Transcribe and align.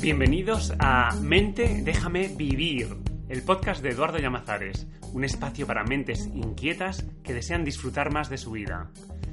Bienvenidos 0.00 0.72
a 0.78 1.14
Mente 1.20 1.82
Déjame 1.84 2.28
Vivir, 2.28 2.96
el 3.28 3.42
podcast 3.42 3.82
de 3.82 3.90
Eduardo 3.90 4.16
Llamazares, 4.16 4.86
un 5.12 5.24
espacio 5.24 5.66
para 5.66 5.84
mentes 5.84 6.26
inquietas 6.32 7.04
que 7.22 7.34
desean 7.34 7.64
disfrutar 7.64 8.10
más 8.10 8.30
de 8.30 8.38
su 8.38 8.52
vida. 8.52 8.90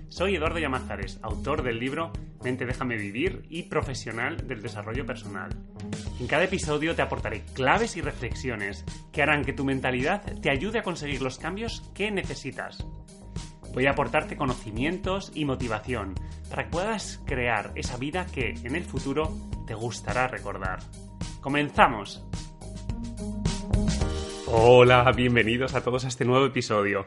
Soy 0.09 0.35
Eduardo 0.35 0.59
Llamazares, 0.59 1.19
autor 1.21 1.63
del 1.63 1.79
libro 1.79 2.11
Mente 2.43 2.65
Déjame 2.65 2.97
Vivir 2.97 3.43
y 3.49 3.63
profesional 3.63 4.45
del 4.45 4.61
desarrollo 4.61 5.05
personal. 5.05 5.55
En 6.19 6.27
cada 6.27 6.43
episodio 6.43 6.95
te 6.95 7.01
aportaré 7.01 7.45
claves 7.53 7.95
y 7.95 8.01
reflexiones 8.01 8.83
que 9.13 9.21
harán 9.21 9.45
que 9.45 9.53
tu 9.53 9.63
mentalidad 9.63 10.21
te 10.41 10.49
ayude 10.49 10.79
a 10.79 10.83
conseguir 10.83 11.21
los 11.21 11.37
cambios 11.37 11.89
que 11.95 12.11
necesitas. 12.11 12.85
Voy 13.73 13.85
a 13.85 13.91
aportarte 13.91 14.35
conocimientos 14.35 15.31
y 15.33 15.45
motivación 15.45 16.15
para 16.49 16.65
que 16.65 16.71
puedas 16.71 17.21
crear 17.25 17.71
esa 17.75 17.95
vida 17.95 18.25
que 18.25 18.49
en 18.63 18.75
el 18.75 18.83
futuro 18.83 19.31
te 19.67 19.75
gustará 19.75 20.27
recordar. 20.27 20.79
¡Comenzamos! 21.41 22.25
Hola, 24.47 25.11
bienvenidos 25.11 25.75
a 25.75 25.83
todos 25.83 26.05
a 26.05 26.07
este 26.07 26.23
nuevo 26.23 26.45
episodio. 26.45 27.05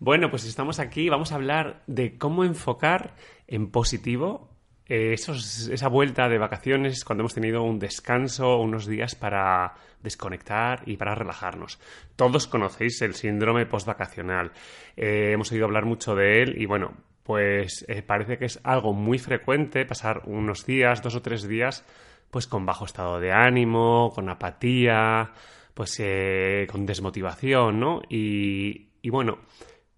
Bueno, 0.00 0.28
pues 0.28 0.44
estamos 0.44 0.80
aquí, 0.80 1.08
vamos 1.08 1.30
a 1.30 1.36
hablar 1.36 1.84
de 1.86 2.18
cómo 2.18 2.44
enfocar 2.44 3.14
en 3.46 3.70
positivo 3.70 4.50
eh, 4.86 5.12
esa 5.14 5.88
vuelta 5.88 6.28
de 6.28 6.38
vacaciones 6.38 7.04
cuando 7.04 7.22
hemos 7.22 7.34
tenido 7.34 7.62
un 7.62 7.78
descanso, 7.78 8.58
unos 8.58 8.86
días 8.86 9.14
para 9.14 9.74
desconectar 10.02 10.82
y 10.86 10.96
para 10.96 11.14
relajarnos. 11.14 11.78
Todos 12.16 12.48
conocéis 12.48 13.00
el 13.02 13.14
síndrome 13.14 13.66
postvacacional. 13.66 14.50
Eh, 14.96 15.30
hemos 15.32 15.52
oído 15.52 15.66
hablar 15.66 15.84
mucho 15.84 16.16
de 16.16 16.42
él 16.42 16.60
y 16.60 16.66
bueno, 16.66 16.92
pues 17.30 17.84
eh, 17.86 18.02
parece 18.02 18.38
que 18.38 18.46
es 18.46 18.58
algo 18.64 18.92
muy 18.92 19.20
frecuente 19.20 19.86
pasar 19.86 20.22
unos 20.24 20.66
días, 20.66 21.00
dos 21.00 21.14
o 21.14 21.22
tres 21.22 21.46
días, 21.46 21.84
pues 22.28 22.48
con 22.48 22.66
bajo 22.66 22.86
estado 22.86 23.20
de 23.20 23.30
ánimo, 23.30 24.10
con 24.12 24.28
apatía, 24.28 25.30
pues 25.72 25.94
eh, 26.00 26.66
con 26.68 26.86
desmotivación, 26.86 27.78
¿no? 27.78 28.02
Y, 28.08 28.88
y 29.00 29.10
bueno, 29.10 29.38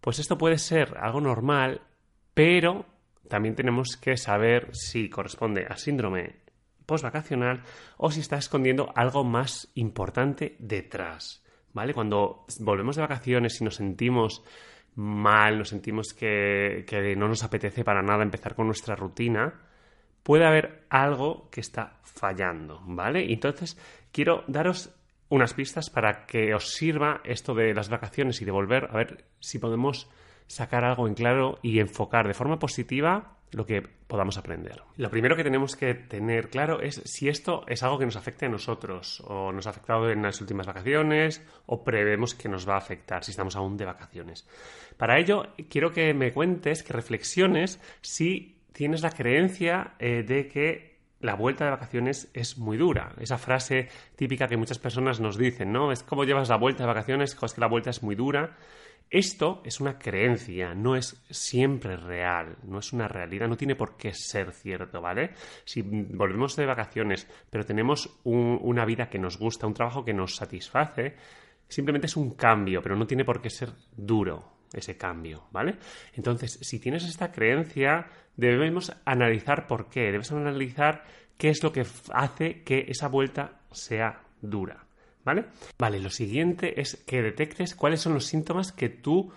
pues 0.03 0.19
esto 0.19 0.37
puede 0.37 0.59
ser 0.59 0.99
algo 1.01 1.23
normal, 1.23 1.81
pero 2.35 2.85
también 3.31 3.55
tenemos 3.55 3.97
que 3.97 4.19
saber 4.19 4.69
si 4.75 5.09
corresponde 5.09 5.65
a 5.67 5.79
síndrome 5.79 6.37
postvacacional 6.85 7.63
o 7.97 8.11
si 8.11 8.21
está 8.21 8.37
escondiendo 8.37 8.93
algo 8.95 9.25
más 9.25 9.71
importante 9.75 10.55
detrás. 10.59 11.43
¿Vale? 11.73 11.95
Cuando 11.95 12.45
volvemos 12.61 12.97
de 12.97 13.01
vacaciones 13.01 13.59
y 13.59 13.65
nos 13.65 13.77
sentimos 13.77 14.45
mal, 14.95 15.59
nos 15.59 15.71
sentimos 15.71 16.13
que, 16.15 17.15
no 17.17 17.29
nos 17.29 17.45
apetece 17.45 17.85
para 17.85 18.03
nada 18.03 18.23
empezar 18.23 18.55
con 18.55 18.67
nuestra 18.67 18.95
rutina, 18.95 19.55
puede 20.23 20.45
haber 20.45 20.85
algo 20.91 21.49
que 21.51 21.61
está 21.61 21.99
fallando, 22.03 22.83
¿vale? 22.87 23.33
Entonces, 23.33 23.79
quiero 24.13 24.45
daros 24.47 24.95
unas 25.29 25.55
pistas 25.55 25.89
para 25.89 26.27
que 26.27 26.55
os 26.55 26.73
sirva 26.75 27.23
esto 27.25 27.55
de 27.55 27.73
las 27.75 27.89
vacaciones 27.89 28.43
y 28.43 28.45
de 28.45 28.51
volver 28.51 28.89
a 28.91 28.97
ver 28.97 29.25
si 29.41 29.59
podemos 29.59 30.11
sacar 30.47 30.85
algo 30.85 31.09
en 31.09 31.15
claro 31.15 31.59
y 31.63 31.79
enfocar 31.79 32.29
de 32.29 32.35
forma 32.35 32.59
positiva 32.59 33.39
lo 33.53 33.67
que 33.67 33.83
podamos 33.83 34.39
aprender. 34.39 34.83
Lo 34.97 35.11
primero 35.11 35.37
que 35.37 35.45
tenemos 35.45 35.77
que 35.77 35.95
tener 35.95 36.49
claro 36.49 36.81
es 36.81 37.03
si 37.05 37.29
esto 37.29 37.65
es 37.69 37.83
algo 37.83 37.99
que 37.99 38.07
nos 38.07 38.17
afecte 38.17 38.47
a 38.47 38.49
nosotros 38.49 39.23
o 39.27 39.53
nos 39.53 39.67
ha 39.67 39.71
afectado 39.71 40.11
en 40.11 40.23
las 40.23 40.41
últimas 40.41 40.67
vacaciones 40.67 41.47
o 41.67 41.85
prevemos 41.85 42.35
que 42.35 42.49
nos 42.49 42.69
va 42.69 42.75
a 42.75 42.79
afectar 42.79 43.25
si 43.25 43.31
estamos 43.31 43.57
aún 43.57 43.77
de 43.77 43.85
vacaciones. 43.85 44.49
Para 44.97 45.19
ello, 45.19 45.49
quiero 45.69 45.93
que 45.93 46.13
me 46.15 46.33
cuentes, 46.33 46.83
que 46.83 46.93
reflexiones 46.93 47.81
si 48.01 48.59
tienes 48.73 49.03
la 49.03 49.11
creencia 49.11 49.95
eh, 49.99 50.23
de 50.23 50.49
que 50.49 50.93
la 51.21 51.35
vuelta 51.35 51.65
de 51.65 51.71
vacaciones 51.71 52.31
es 52.35 52.59
muy 52.59 52.77
dura. 52.77 53.15
Esa 53.21 53.39
frase 53.39 53.89
típica 54.17 54.49
que 54.49 54.57
muchas 54.57 54.79
personas 54.79 55.21
nos 55.21 55.39
dicen, 55.39 55.73
¿no? 55.73 55.93
Es 55.93 56.03
como 56.03 56.25
llevas 56.25 56.49
la 56.49 56.57
vuelta 56.57 56.83
de 56.83 56.89
vacaciones, 56.89 57.37
es 57.41 57.53
que 57.53 57.61
la 57.61 57.69
vuelta 57.69 57.91
es 57.91 58.03
muy 58.03 58.17
dura. 58.17 58.57
Esto 59.13 59.61
es 59.67 59.79
una 59.79 59.99
creencia, 59.99 60.75
no 60.75 60.97
es 60.97 61.23
siempre 61.29 61.99
real, 61.99 62.57
no 62.63 62.79
es 62.79 62.95
una 62.95 63.09
realidad, 63.09 63.47
no 63.47 63.59
tiene 63.59 63.77
por 63.77 63.99
qué 63.99 64.15
ser 64.15 64.53
cierto, 64.53 65.03
¿vale? 65.03 65.33
Si 65.67 65.83
volvemos 65.83 66.57
de 66.57 66.65
vacaciones, 66.65 67.29
pero 67.51 67.67
tenemos 67.67 68.09
una 68.25 68.87
vida 68.87 69.11
que 69.11 69.19
nos 69.19 69.37
gusta, 69.37 69.67
un 69.67 69.75
trabajo 69.75 70.03
que 70.03 70.15
nos 70.15 70.37
satisface, 70.37 71.15
simplemente 71.69 72.07
es 72.07 72.17
un 72.17 72.31
cambio, 72.31 72.81
pero 72.81 72.97
no 72.97 73.07
tiene 73.07 73.27
por 73.27 73.43
qué 73.43 73.51
ser 73.51 73.69
duro 73.95 74.51
ese 74.73 74.97
cambio, 74.97 75.45
¿vale? 75.51 75.77
Entonces, 76.15 76.59
si 76.63 76.79
tienes 76.79 77.05
esta 77.05 77.31
creencia, 77.31 78.07
debemos 78.35 78.97
analizar 79.05 79.67
por 79.67 79.91
qué, 79.91 80.11
debes 80.11 80.33
analizar 80.33 81.05
qué 81.37 81.51
es 81.51 81.63
lo 81.63 81.71
que 81.71 81.85
hace 82.15 82.63
que 82.63 82.87
esa 82.89 83.09
vuelta 83.09 83.61
sea 83.73 84.23
dura. 84.41 84.87
¿Vale? 85.25 85.45
Vale, 85.79 86.01
lo 86.01 86.11
siguiente 86.11 86.81
es 86.81 86.97
que 87.07 87.23
detectes 87.23 87.75
cuáles 87.75 88.01
son 88.01 88.15
los 88.15 88.27
síntomas 88.27 88.73
que 88.73 88.89
tú 88.89 89.33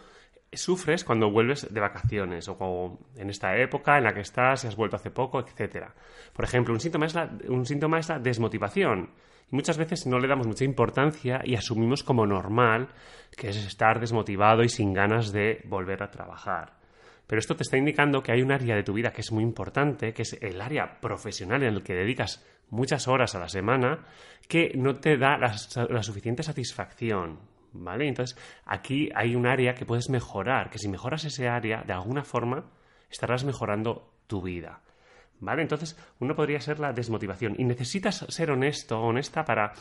sufres 0.51 1.03
cuando 1.03 1.31
vuelves 1.31 1.73
de 1.73 1.79
vacaciones 1.79 2.47
o 2.47 2.99
en 3.15 3.29
esta 3.29 3.57
época 3.57 3.97
en 3.97 4.05
la 4.05 4.13
que 4.13 4.21
estás, 4.21 4.61
si 4.61 4.67
has 4.67 4.75
vuelto 4.75 4.95
hace 4.95 5.11
poco, 5.11 5.39
etc. 5.39 5.87
Por 6.33 6.45
ejemplo, 6.45 6.73
un 6.73 6.79
síntoma 6.79 7.05
es 7.05 7.15
la, 7.15 7.29
un 7.49 7.65
síntoma 7.65 7.99
es 7.99 8.09
la 8.09 8.19
desmotivación. 8.19 9.11
Y 9.51 9.55
muchas 9.55 9.77
veces 9.77 10.07
no 10.07 10.17
le 10.19 10.27
damos 10.27 10.47
mucha 10.47 10.63
importancia 10.63 11.41
y 11.43 11.55
asumimos 11.55 12.03
como 12.03 12.25
normal 12.25 12.89
que 13.37 13.49
es 13.49 13.57
estar 13.57 13.99
desmotivado 13.99 14.63
y 14.63 14.69
sin 14.69 14.93
ganas 14.93 15.31
de 15.31 15.61
volver 15.65 16.01
a 16.01 16.09
trabajar. 16.09 16.73
Pero 17.27 17.39
esto 17.39 17.55
te 17.55 17.63
está 17.63 17.77
indicando 17.77 18.21
que 18.21 18.31
hay 18.31 18.41
un 18.41 18.51
área 18.51 18.75
de 18.75 18.83
tu 18.83 18.93
vida 18.93 19.11
que 19.11 19.21
es 19.21 19.31
muy 19.31 19.43
importante, 19.43 20.13
que 20.13 20.21
es 20.21 20.37
el 20.41 20.61
área 20.61 20.99
profesional 20.99 21.63
en 21.63 21.73
el 21.73 21.83
que 21.83 21.93
dedicas 21.93 22.45
muchas 22.69 23.07
horas 23.07 23.35
a 23.35 23.39
la 23.39 23.49
semana 23.49 24.05
que 24.47 24.71
no 24.75 24.95
te 24.95 25.17
da 25.17 25.37
la, 25.37 26.03
suficiente 26.03 26.43
satisfacción. 26.43 27.39
¿Vale? 27.77 28.07
Entonces, 28.07 28.37
aquí 28.65 29.09
hay 29.13 29.35
un 29.35 29.45
área 29.45 29.75
que 29.75 29.85
puedes 29.85 30.09
mejorar, 30.09 30.69
que 30.69 30.79
si 30.79 30.87
mejoras 30.87 31.25
ese 31.25 31.49
área, 31.49 31.83
de 31.83 31.91
alguna 31.91 32.23
forma, 32.23 32.71
estarás 33.09 33.43
mejorando 33.43 34.13
tu 34.27 34.41
vida. 34.41 34.81
¿Vale? 35.41 35.61
Entonces, 35.61 35.97
uno 36.19 36.35
podría 36.35 36.61
ser 36.61 36.79
la 36.79 36.93
desmotivación. 36.93 37.55
Y 37.57 37.65
necesitas 37.65 38.25
ser 38.29 38.51
honesto 38.51 38.97
honesta 39.01 39.43
para, 39.43 39.73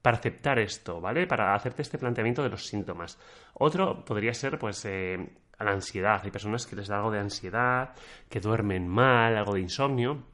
para 0.00 0.18
aceptar 0.18 0.60
esto, 0.60 1.00
¿vale? 1.00 1.26
Para 1.26 1.52
hacerte 1.54 1.82
este 1.82 1.98
planteamiento 1.98 2.44
de 2.44 2.50
los 2.50 2.66
síntomas. 2.66 3.18
Otro 3.54 4.04
podría 4.04 4.32
ser, 4.32 4.56
pues, 4.56 4.84
eh, 4.84 5.18
la 5.64 5.72
ansiedad. 5.72 6.20
Hay 6.22 6.30
personas 6.30 6.66
que 6.66 6.76
les 6.76 6.88
da 6.88 6.96
algo 6.96 7.10
de 7.10 7.18
ansiedad, 7.18 7.94
que 8.28 8.40
duermen 8.40 8.88
mal, 8.88 9.36
algo 9.36 9.54
de 9.54 9.60
insomnio. 9.60 10.24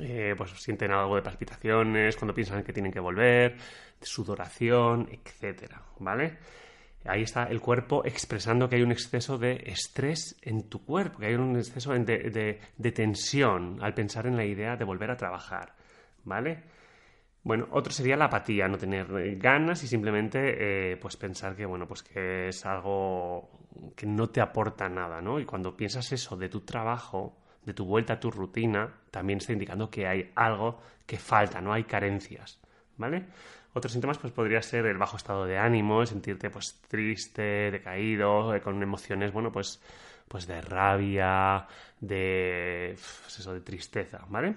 Eh, 0.00 0.34
pues 0.36 0.50
sienten 0.50 0.90
algo 0.90 1.14
de 1.14 1.22
palpitaciones 1.22 2.16
cuando 2.16 2.34
piensan 2.34 2.64
que 2.64 2.72
tienen 2.72 2.92
que 2.92 3.00
volver, 3.00 3.56
sudoración, 4.00 5.08
etcétera, 5.10 5.80
¿vale? 6.00 6.38
Ahí 7.04 7.22
está 7.22 7.44
el 7.44 7.60
cuerpo 7.60 8.04
expresando 8.04 8.68
que 8.68 8.76
hay 8.76 8.82
un 8.82 8.90
exceso 8.90 9.38
de 9.38 9.62
estrés 9.66 10.36
en 10.42 10.68
tu 10.68 10.84
cuerpo, 10.84 11.20
que 11.20 11.26
hay 11.26 11.34
un 11.34 11.56
exceso 11.56 11.92
de, 11.92 12.60
tensión 12.92 13.78
al 13.80 13.94
pensar 13.94 14.26
en 14.26 14.36
la 14.36 14.44
idea 14.44 14.76
de 14.76 14.84
volver 14.84 15.12
a 15.12 15.16
trabajar, 15.16 15.74
¿vale? 16.24 16.64
Bueno, 17.44 17.68
otro 17.70 17.92
sería 17.92 18.16
la 18.16 18.24
apatía, 18.24 18.66
no 18.66 18.76
tener 18.76 19.06
ganas 19.36 19.84
y 19.84 19.86
simplemente 19.86 20.92
eh, 20.92 20.96
pues 20.96 21.16
pensar 21.16 21.54
que 21.54 21.64
bueno, 21.64 21.86
pues 21.86 22.02
que 22.02 22.48
es 22.48 22.66
algo 22.66 23.50
que 23.94 24.06
no 24.06 24.28
te 24.30 24.40
aporta 24.40 24.88
nada, 24.88 25.20
¿no? 25.20 25.38
Y 25.38 25.44
cuando 25.44 25.76
piensas 25.76 26.10
eso 26.10 26.36
de 26.36 26.48
tu 26.48 26.62
trabajo, 26.62 27.36
de 27.66 27.74
tu 27.74 27.84
vuelta 27.84 28.14
a 28.14 28.20
tu 28.20 28.30
rutina, 28.30 28.88
también 29.10 29.38
está 29.38 29.52
indicando 29.52 29.90
que 29.90 30.06
hay 30.06 30.32
algo 30.36 30.80
que 31.04 31.18
falta, 31.18 31.60
no 31.60 31.72
hay 31.72 31.84
carencias, 31.84 32.60
¿vale? 32.96 33.26
Otros 33.74 33.92
síntomas 33.92 34.18
pues 34.18 34.32
podría 34.32 34.62
ser 34.62 34.86
el 34.86 34.96
bajo 34.96 35.18
estado 35.18 35.44
de 35.44 35.58
ánimo, 35.58 36.06
sentirte 36.06 36.48
pues 36.48 36.80
triste, 36.88 37.70
decaído, 37.70 38.54
eh, 38.54 38.62
con 38.62 38.82
emociones, 38.82 39.32
bueno, 39.32 39.52
pues 39.52 39.82
pues 40.28 40.46
de 40.46 40.60
rabia, 40.60 41.66
de 42.00 42.96
pues 43.22 43.38
eso, 43.38 43.52
de 43.52 43.60
tristeza, 43.60 44.24
¿vale? 44.28 44.56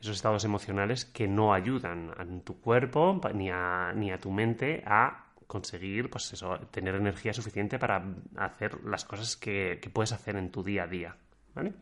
Esos 0.00 0.16
estados 0.16 0.44
emocionales 0.44 1.04
que 1.04 1.28
no 1.28 1.54
ayudan 1.54 2.10
a 2.16 2.24
tu 2.44 2.60
cuerpo 2.60 3.20
ni 3.34 3.50
a, 3.50 3.92
ni 3.94 4.10
a 4.12 4.18
tu 4.18 4.30
mente 4.30 4.82
a 4.86 5.26
conseguir, 5.46 6.10
pues 6.10 6.32
eso, 6.32 6.58
tener 6.70 6.94
energía 6.94 7.32
suficiente 7.32 7.78
para 7.78 8.04
hacer 8.36 8.82
las 8.84 9.04
cosas 9.04 9.36
que, 9.36 9.78
que 9.80 9.90
puedes 9.90 10.12
hacer 10.12 10.36
en 10.36 10.50
tu 10.50 10.62
día 10.62 10.84
a 10.84 10.86
día, 10.86 11.16
¿vale? 11.54 11.74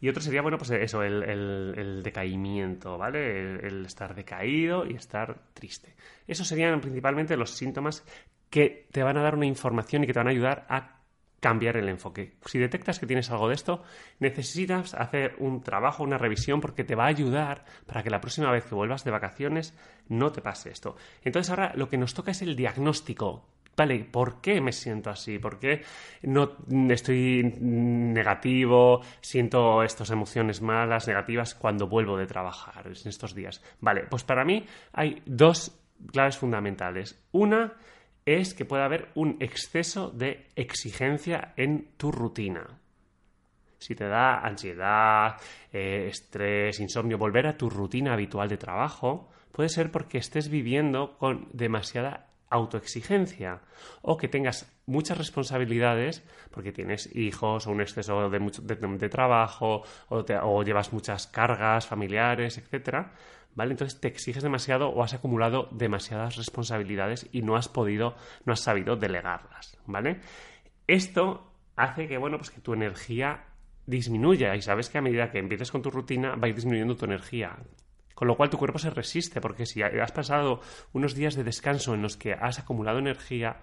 Y 0.00 0.08
otro 0.08 0.22
sería, 0.22 0.42
bueno, 0.42 0.58
pues 0.58 0.70
eso, 0.70 1.02
el, 1.02 2.02
decaimiento, 2.02 2.98
¿vale? 2.98 3.66
El, 3.66 3.84
estar 3.84 4.14
decaído 4.14 4.86
y 4.86 4.94
estar 4.94 5.40
triste. 5.54 5.94
Esos 6.26 6.46
serían 6.46 6.80
principalmente 6.80 7.36
los 7.36 7.50
síntomas 7.50 8.04
que 8.50 8.86
te 8.92 9.02
van 9.02 9.16
a 9.16 9.22
dar 9.22 9.34
una 9.34 9.46
información 9.46 10.04
y 10.04 10.06
que 10.06 10.12
te 10.12 10.20
van 10.20 10.28
a 10.28 10.30
ayudar 10.30 10.66
a 10.68 10.98
cambiar 11.40 11.76
el 11.76 11.88
enfoque. 11.88 12.36
Si 12.46 12.58
detectas 12.58 12.98
que 12.98 13.06
tienes 13.06 13.30
algo 13.30 13.48
de 13.48 13.54
esto, 13.54 13.82
necesitas 14.18 14.94
hacer 14.94 15.36
un 15.38 15.62
trabajo, 15.62 16.02
una 16.02 16.18
revisión, 16.18 16.60
porque 16.60 16.84
te 16.84 16.94
va 16.94 17.04
a 17.04 17.08
ayudar 17.08 17.64
para 17.86 18.02
que 18.02 18.10
la 18.10 18.20
próxima 18.20 18.50
vez 18.50 18.64
que 18.64 18.74
vuelvas 18.74 19.04
de 19.04 19.10
vacaciones 19.10 19.76
no 20.08 20.32
te 20.32 20.42
pase 20.42 20.70
esto. 20.70 20.96
Entonces 21.22 21.50
ahora 21.50 21.72
lo 21.76 21.88
que 21.88 21.98
nos 21.98 22.14
toca 22.14 22.32
es 22.32 22.42
el 22.42 22.56
diagnóstico. 22.56 23.46
Vale, 23.78 24.00
¿por 24.02 24.40
qué 24.40 24.60
me 24.60 24.72
siento 24.72 25.08
así? 25.08 25.38
¿Por 25.38 25.60
qué 25.60 25.82
no 26.22 26.58
estoy 26.90 27.44
negativo? 27.60 29.02
Siento 29.20 29.84
estas 29.84 30.10
emociones 30.10 30.60
malas, 30.60 31.06
negativas 31.06 31.54
cuando 31.54 31.86
vuelvo 31.86 32.16
de 32.16 32.26
trabajar 32.26 32.88
en 32.88 33.08
estos 33.08 33.36
días. 33.36 33.62
Vale, 33.80 34.02
pues 34.10 34.24
para 34.24 34.44
mí 34.44 34.66
hay 34.92 35.22
dos 35.26 35.80
claves 36.10 36.38
fundamentales. 36.38 37.24
Una 37.30 37.74
es 38.26 38.52
que 38.52 38.64
puede 38.64 38.82
haber 38.82 39.10
un 39.14 39.36
exceso 39.38 40.10
de 40.10 40.48
exigencia 40.56 41.52
en 41.56 41.92
tu 41.96 42.10
rutina. 42.10 42.80
Si 43.78 43.94
te 43.94 44.08
da 44.08 44.40
ansiedad, 44.40 45.36
eh, 45.72 46.08
estrés, 46.10 46.80
insomnio, 46.80 47.16
volver 47.16 47.46
a 47.46 47.56
tu 47.56 47.70
rutina 47.70 48.14
habitual 48.14 48.48
de 48.48 48.56
trabajo, 48.56 49.30
puede 49.52 49.68
ser 49.68 49.92
porque 49.92 50.18
estés 50.18 50.48
viviendo 50.48 51.16
con 51.16 51.46
demasiada 51.52 52.27
autoexigencia 52.50 53.60
o 54.02 54.16
que 54.16 54.28
tengas 54.28 54.72
muchas 54.86 55.18
responsabilidades 55.18 56.22
porque 56.50 56.72
tienes 56.72 57.14
hijos 57.14 57.66
o 57.66 57.70
un 57.70 57.80
exceso 57.80 58.30
de, 58.30 58.38
de, 58.38 59.08
trabajo 59.08 59.82
o, 60.08 60.24
o, 60.24 60.62
llevas 60.62 60.92
muchas 60.92 61.26
cargas 61.26 61.86
familiares, 61.86 62.58
etcétera, 62.58 63.12
¿vale? 63.54 63.72
Entonces 63.72 64.00
te 64.00 64.08
exiges 64.08 64.42
demasiado 64.42 64.88
o 64.88 65.02
has 65.02 65.14
acumulado 65.14 65.68
demasiadas 65.72 66.36
responsabilidades 66.36 67.28
y 67.32 67.42
no 67.42 67.56
has 67.56 67.68
podido, 67.68 68.16
no 68.44 68.52
has 68.52 68.60
sabido 68.60 68.96
delegarlas, 68.96 69.78
¿vale? 69.86 70.20
Esto 70.86 71.52
hace 71.76 72.08
que, 72.08 72.18
bueno, 72.18 72.38
pues 72.38 72.50
que 72.50 72.60
tu 72.60 72.72
energía 72.72 73.44
disminuya 73.86 74.54
y 74.54 74.62
sabes 74.62 74.90
que 74.90 74.98
a 74.98 75.02
medida 75.02 75.30
que 75.30 75.38
empieces 75.38 75.70
con 75.70 75.82
tu 75.82 75.90
rutina 75.90 76.34
va 76.34 76.46
a 76.46 76.48
ir 76.48 76.54
disminuyendo 76.54 76.96
tu 76.96 77.06
energía. 77.06 77.56
Con 78.18 78.26
lo 78.26 78.36
cual 78.36 78.50
tu 78.50 78.58
cuerpo 78.58 78.80
se 78.80 78.90
resiste 78.90 79.40
porque 79.40 79.64
si 79.64 79.80
has 79.80 80.10
pasado 80.10 80.60
unos 80.92 81.14
días 81.14 81.36
de 81.36 81.44
descanso 81.44 81.94
en 81.94 82.02
los 82.02 82.16
que 82.16 82.32
has 82.32 82.58
acumulado 82.58 82.98
energía, 82.98 83.58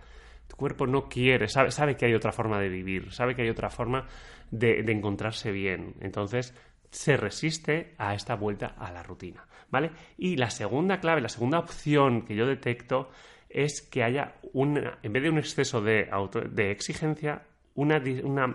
tu 0.47 0.55
cuerpo 0.55 0.87
no 0.87 1.09
quiere, 1.09 1.49
sabe, 1.49 1.71
sabe 1.71 1.97
que 1.97 2.05
hay 2.05 2.13
otra 2.13 2.31
forma 2.31 2.57
de 2.61 2.69
vivir, 2.69 3.11
sabe 3.11 3.35
que 3.35 3.41
hay 3.41 3.49
otra 3.49 3.69
forma 3.69 4.07
de, 4.51 4.79
encontrarse 4.89 5.51
bien. 5.51 5.95
Entonces 5.99 6.55
se 6.89 7.17
resiste 7.17 7.95
a 7.97 8.15
esta 8.15 8.35
vuelta 8.35 8.75
a 8.79 8.93
la 8.93 9.03
rutina, 9.03 9.45
¿vale? 9.71 9.91
Y 10.17 10.37
la 10.37 10.49
segunda 10.49 11.01
clave, 11.01 11.19
la 11.19 11.27
segunda 11.27 11.59
opción 11.59 12.21
que 12.21 12.37
yo 12.37 12.45
detecto 12.45 13.09
es 13.49 13.81
que 13.81 14.03
haya 14.03 14.35
una, 14.53 14.99
en 15.03 15.11
vez 15.11 15.21
de 15.21 15.31
un 15.31 15.37
exceso 15.37 15.81
de, 15.81 16.09
de 16.51 16.71
exigencia, 16.71 17.41
una, 17.73 18.01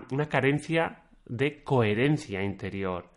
una, 0.09 0.27
carencia 0.29 1.03
de 1.27 1.61
coherencia 1.61 2.41
interior. 2.41 3.11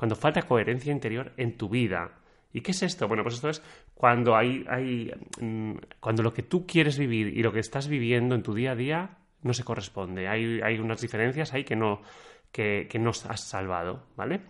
Cuando 0.00 0.16
falta 0.16 0.40
coherencia 0.40 0.90
interior 0.90 1.34
en 1.36 1.58
tu 1.58 1.68
vida. 1.68 2.12
¿Y 2.54 2.62
qué 2.62 2.70
es 2.70 2.82
esto? 2.82 3.06
Bueno, 3.06 3.22
pues 3.22 3.34
esto 3.34 3.50
es 3.50 3.62
cuando 3.92 4.34
hay, 4.34 4.64
hay 4.66 5.12
mm, 5.38 5.74
cuando 6.00 6.22
lo 6.22 6.32
que 6.32 6.42
tú 6.42 6.66
quieres 6.66 6.98
vivir 6.98 7.36
y 7.36 7.42
lo 7.42 7.52
que 7.52 7.60
estás 7.60 7.86
viviendo 7.86 8.34
en 8.34 8.42
tu 8.42 8.54
día 8.54 8.70
a 8.72 8.74
día 8.74 9.18
no 9.42 9.52
se 9.52 9.62
corresponde. 9.62 10.26
Hay, 10.26 10.62
hay 10.62 10.78
unas 10.78 11.02
diferencias 11.02 11.52
ahí 11.52 11.64
que 11.64 11.76
no, 11.76 12.00
que, 12.50 12.88
que 12.90 12.98
nos 12.98 13.26
has 13.26 13.42
salvado, 13.42 14.06
¿vale? 14.16 14.40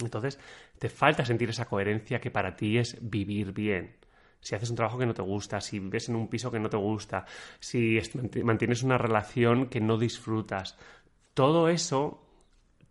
Entonces, 0.00 0.40
te 0.80 0.88
falta 0.88 1.24
sentir 1.24 1.50
esa 1.50 1.66
coherencia 1.66 2.20
que 2.20 2.32
para 2.32 2.56
ti 2.56 2.76
es 2.76 2.98
vivir 3.08 3.52
bien. 3.52 3.94
Si 4.40 4.56
haces 4.56 4.70
un 4.70 4.74
trabajo 4.74 4.98
que 4.98 5.06
no 5.06 5.14
te 5.14 5.22
gusta, 5.22 5.60
si 5.60 5.78
vives 5.78 6.08
en 6.08 6.16
un 6.16 6.26
piso 6.26 6.50
que 6.50 6.58
no 6.58 6.68
te 6.68 6.76
gusta, 6.76 7.24
si 7.60 8.00
mantienes 8.42 8.82
una 8.82 8.98
relación 8.98 9.68
que 9.68 9.80
no 9.80 9.96
disfrutas, 9.96 10.76
todo 11.34 11.68
eso 11.68 12.21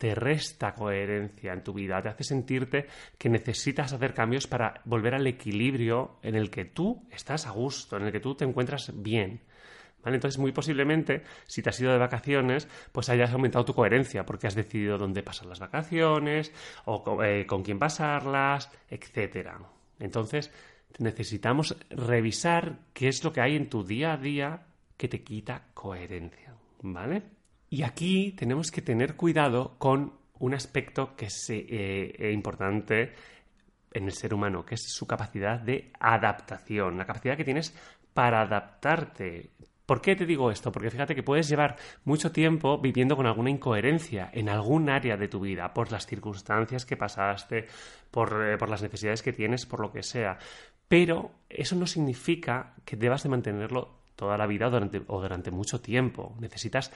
te 0.01 0.15
resta 0.15 0.74
coherencia 0.74 1.53
en 1.53 1.63
tu 1.63 1.74
vida, 1.74 2.01
te 2.01 2.09
hace 2.09 2.24
sentirte 2.24 2.88
que 3.19 3.30
necesitas 3.30 3.94
hacer 3.94 4.15
cambios 4.15 4.48
para 4.48 4.81
volver 4.83 5.13
al 5.13 5.27
equilibrio 5.27 6.18
en 6.24 6.33
el 6.33 6.50
que 6.50 6.65
tú 6.65 7.03
estás 7.12 7.45
a 7.45 7.51
gusto, 7.51 7.98
en 7.98 8.06
el 8.06 8.12
que 8.12 8.19
tú 8.19 8.33
te 8.33 8.44
encuentras 8.44 8.92
bien. 8.95 9.42
Entonces, 10.03 10.39
muy 10.39 10.53
posiblemente, 10.53 11.21
si 11.45 11.62
te 11.62 11.69
has 11.69 11.80
ido 11.80 11.92
de 11.92 12.00
vacaciones, 12.00 12.68
pues 12.92 13.09
hayas 13.09 13.31
aumentado 13.31 13.63
tu 13.63 13.75
coherencia, 13.75 14.25
porque 14.25 14.48
has 14.48 14.56
decidido 14.56 14.98
dónde 14.98 15.21
pasar 15.21 15.45
las 15.45 15.59
vacaciones, 15.59 16.51
o 16.86 17.21
eh, 17.24 17.45
con 17.45 17.62
quién 17.62 17.77
pasarlas, 17.77 18.71
etcétera. 18.89 19.59
Entonces, 20.00 20.51
necesitamos 20.98 21.77
revisar 21.92 22.80
qué 22.95 23.07
es 23.07 23.24
lo 23.24 23.31
que 23.31 23.42
hay 23.42 23.56
en 23.56 23.69
tu 23.69 23.83
día 23.83 24.13
a 24.13 24.18
día 24.18 24.65
que 24.98 25.07
te 25.07 25.21
quita 25.21 25.68
coherencia, 25.75 26.56
¿vale? 26.81 27.21
Y 27.71 27.83
aquí 27.83 28.33
tenemos 28.33 28.69
que 28.69 28.81
tener 28.81 29.15
cuidado 29.15 29.75
con 29.77 30.13
un 30.39 30.53
aspecto 30.53 31.15
que 31.15 31.27
es 31.27 31.50
eh, 31.50 32.13
eh, 32.19 32.31
importante 32.33 33.13
en 33.94 34.03
el 34.03 34.12
ser 34.12 34.33
humano, 34.33 34.65
que 34.65 34.75
es 34.75 34.83
su 34.91 35.07
capacidad 35.07 35.57
de 35.57 35.89
adaptación, 35.97 36.97
la 36.97 37.06
capacidad 37.06 37.38
que 37.38 37.45
tienes 37.45 37.73
para 38.13 38.41
adaptarte, 38.41 39.51
¿Por 39.85 40.01
qué 40.01 40.15
te 40.15 40.25
digo 40.25 40.51
esto? 40.51 40.71
Porque 40.71 40.89
fíjate 40.89 41.15
que 41.15 41.23
puedes 41.23 41.50
llevar 41.50 41.75
mucho 42.06 42.31
tiempo 42.31 42.77
viviendo 42.77 43.18
con 43.18 43.25
alguna 43.25 43.50
incoherencia 43.50 44.29
en 44.31 44.47
algún 44.47 44.89
área 44.89 45.17
de 45.17 45.27
tu 45.27 45.41
vida, 45.41 45.74
por 45.74 45.91
las 45.91 46.06
circunstancias 46.06 46.85
que 46.85 46.95
pasaste, 46.95 47.67
por, 48.09 48.41
eh, 48.41 48.57
las 48.69 48.81
necesidades 48.81 49.21
que 49.21 49.33
tienes, 49.33 49.65
por 49.65 49.81
lo 49.81 49.91
que 49.91 50.01
sea. 50.01 50.38
Pero 50.88 51.31
eso 51.50 51.75
no 51.75 51.88
significa 51.88 52.74
que 52.85 52.95
debas 52.95 53.24
de 53.24 53.29
mantenerlo 53.29 54.01
toda 54.15 54.38
la 54.38 54.47
vida 54.47 54.69
durante, 54.69 55.01
o 55.07 55.21
durante 55.21 55.51
mucho 55.51 55.81
tiempo. 55.81 56.35
Necesitas 56.39 56.94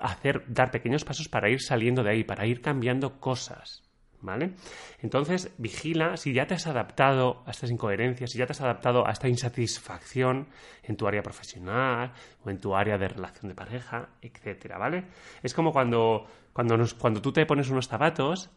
hacer, 0.00 0.44
dar 0.48 0.70
pequeños 0.70 1.04
pasos 1.04 1.28
para 1.28 1.50
ir 1.50 1.60
saliendo 1.60 2.02
de 2.02 2.10
ahí, 2.10 2.24
para 2.24 2.46
ir 2.46 2.60
cambiando 2.60 3.20
cosas. 3.20 3.82
¿Vale? 4.22 4.52
Entonces, 4.98 5.50
vigila 5.56 6.18
si 6.18 6.34
ya 6.34 6.46
te 6.46 6.52
has 6.52 6.66
adaptado 6.66 7.42
a 7.46 7.52
estas 7.52 7.70
incoherencias, 7.70 8.30
si 8.30 8.38
ya 8.38 8.44
te 8.44 8.52
has 8.52 8.60
adaptado 8.60 9.06
a 9.06 9.12
esta 9.12 9.28
insatisfacción 9.28 10.48
en 10.82 10.96
tu 10.96 11.08
área 11.08 11.22
profesional 11.22 12.12
o 12.44 12.50
en 12.50 12.60
tu 12.60 12.76
área 12.76 12.98
de 12.98 13.08
relación 13.08 13.48
de 13.48 13.54
pareja, 13.54 14.10
etcétera, 14.20 14.76
¿vale? 14.76 15.06
Es 15.42 15.54
como 15.54 15.72
cuando, 15.72 16.26
cuando, 16.52 16.76
cuando 16.98 17.22
tú 17.22 17.32
te 17.32 17.46
pones 17.46 17.70
unos 17.70 17.88
zapatos, 17.88 18.50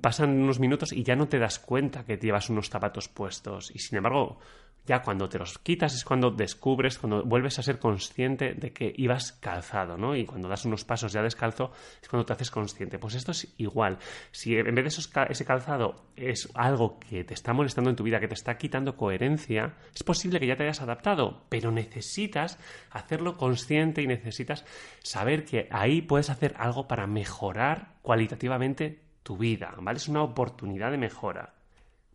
pasan 0.00 0.42
unos 0.42 0.58
minutos 0.58 0.92
y 0.92 1.02
ya 1.02 1.16
no 1.16 1.28
te 1.28 1.38
das 1.38 1.58
cuenta 1.58 2.04
que 2.04 2.16
llevas 2.16 2.50
unos 2.50 2.70
zapatos 2.70 3.08
puestos. 3.08 3.70
Y 3.74 3.78
sin 3.78 3.98
embargo, 3.98 4.38
ya 4.86 5.00
cuando 5.02 5.28
te 5.28 5.38
los 5.38 5.58
quitas 5.58 5.94
es 5.94 6.04
cuando 6.04 6.30
descubres, 6.30 6.98
cuando 6.98 7.24
vuelves 7.24 7.58
a 7.58 7.62
ser 7.62 7.78
consciente 7.78 8.54
de 8.54 8.72
que 8.72 8.92
ibas 8.96 9.32
calzado, 9.32 9.96
¿no? 9.96 10.14
Y 10.14 10.26
cuando 10.26 10.48
das 10.48 10.66
unos 10.66 10.84
pasos 10.84 11.12
ya 11.12 11.22
descalzo 11.22 11.72
es 12.02 12.08
cuando 12.08 12.26
te 12.26 12.34
haces 12.34 12.50
consciente. 12.50 12.98
Pues 12.98 13.14
esto 13.14 13.32
es 13.32 13.54
igual. 13.56 13.98
Si 14.30 14.56
en 14.56 14.74
vez 14.74 14.84
de 14.84 15.24
ese 15.30 15.44
calzado 15.44 16.04
es 16.16 16.50
algo 16.54 16.98
que 16.98 17.24
te 17.24 17.34
está 17.34 17.54
molestando 17.54 17.90
en 17.90 17.96
tu 17.96 18.04
vida, 18.04 18.20
que 18.20 18.28
te 18.28 18.34
está 18.34 18.58
quitando 18.58 18.96
coherencia, 18.96 19.74
es 19.94 20.02
posible 20.02 20.38
que 20.38 20.46
ya 20.46 20.56
te 20.56 20.64
hayas 20.64 20.82
adaptado, 20.82 21.44
pero 21.48 21.70
necesitas 21.70 22.58
hacerlo 22.90 23.38
consciente 23.38 24.02
y 24.02 24.06
necesitas 24.06 24.66
saber 25.02 25.44
que 25.46 25.66
ahí 25.70 26.02
puedes 26.02 26.28
hacer 26.28 26.54
algo 26.58 26.86
para 26.88 27.06
mejorar 27.06 27.94
cualitativamente 28.02 29.03
tu 29.24 29.36
vida, 29.36 29.74
¿vale? 29.80 29.96
Es 29.96 30.06
una 30.06 30.22
oportunidad 30.22 30.92
de 30.92 30.98
mejora. 30.98 31.54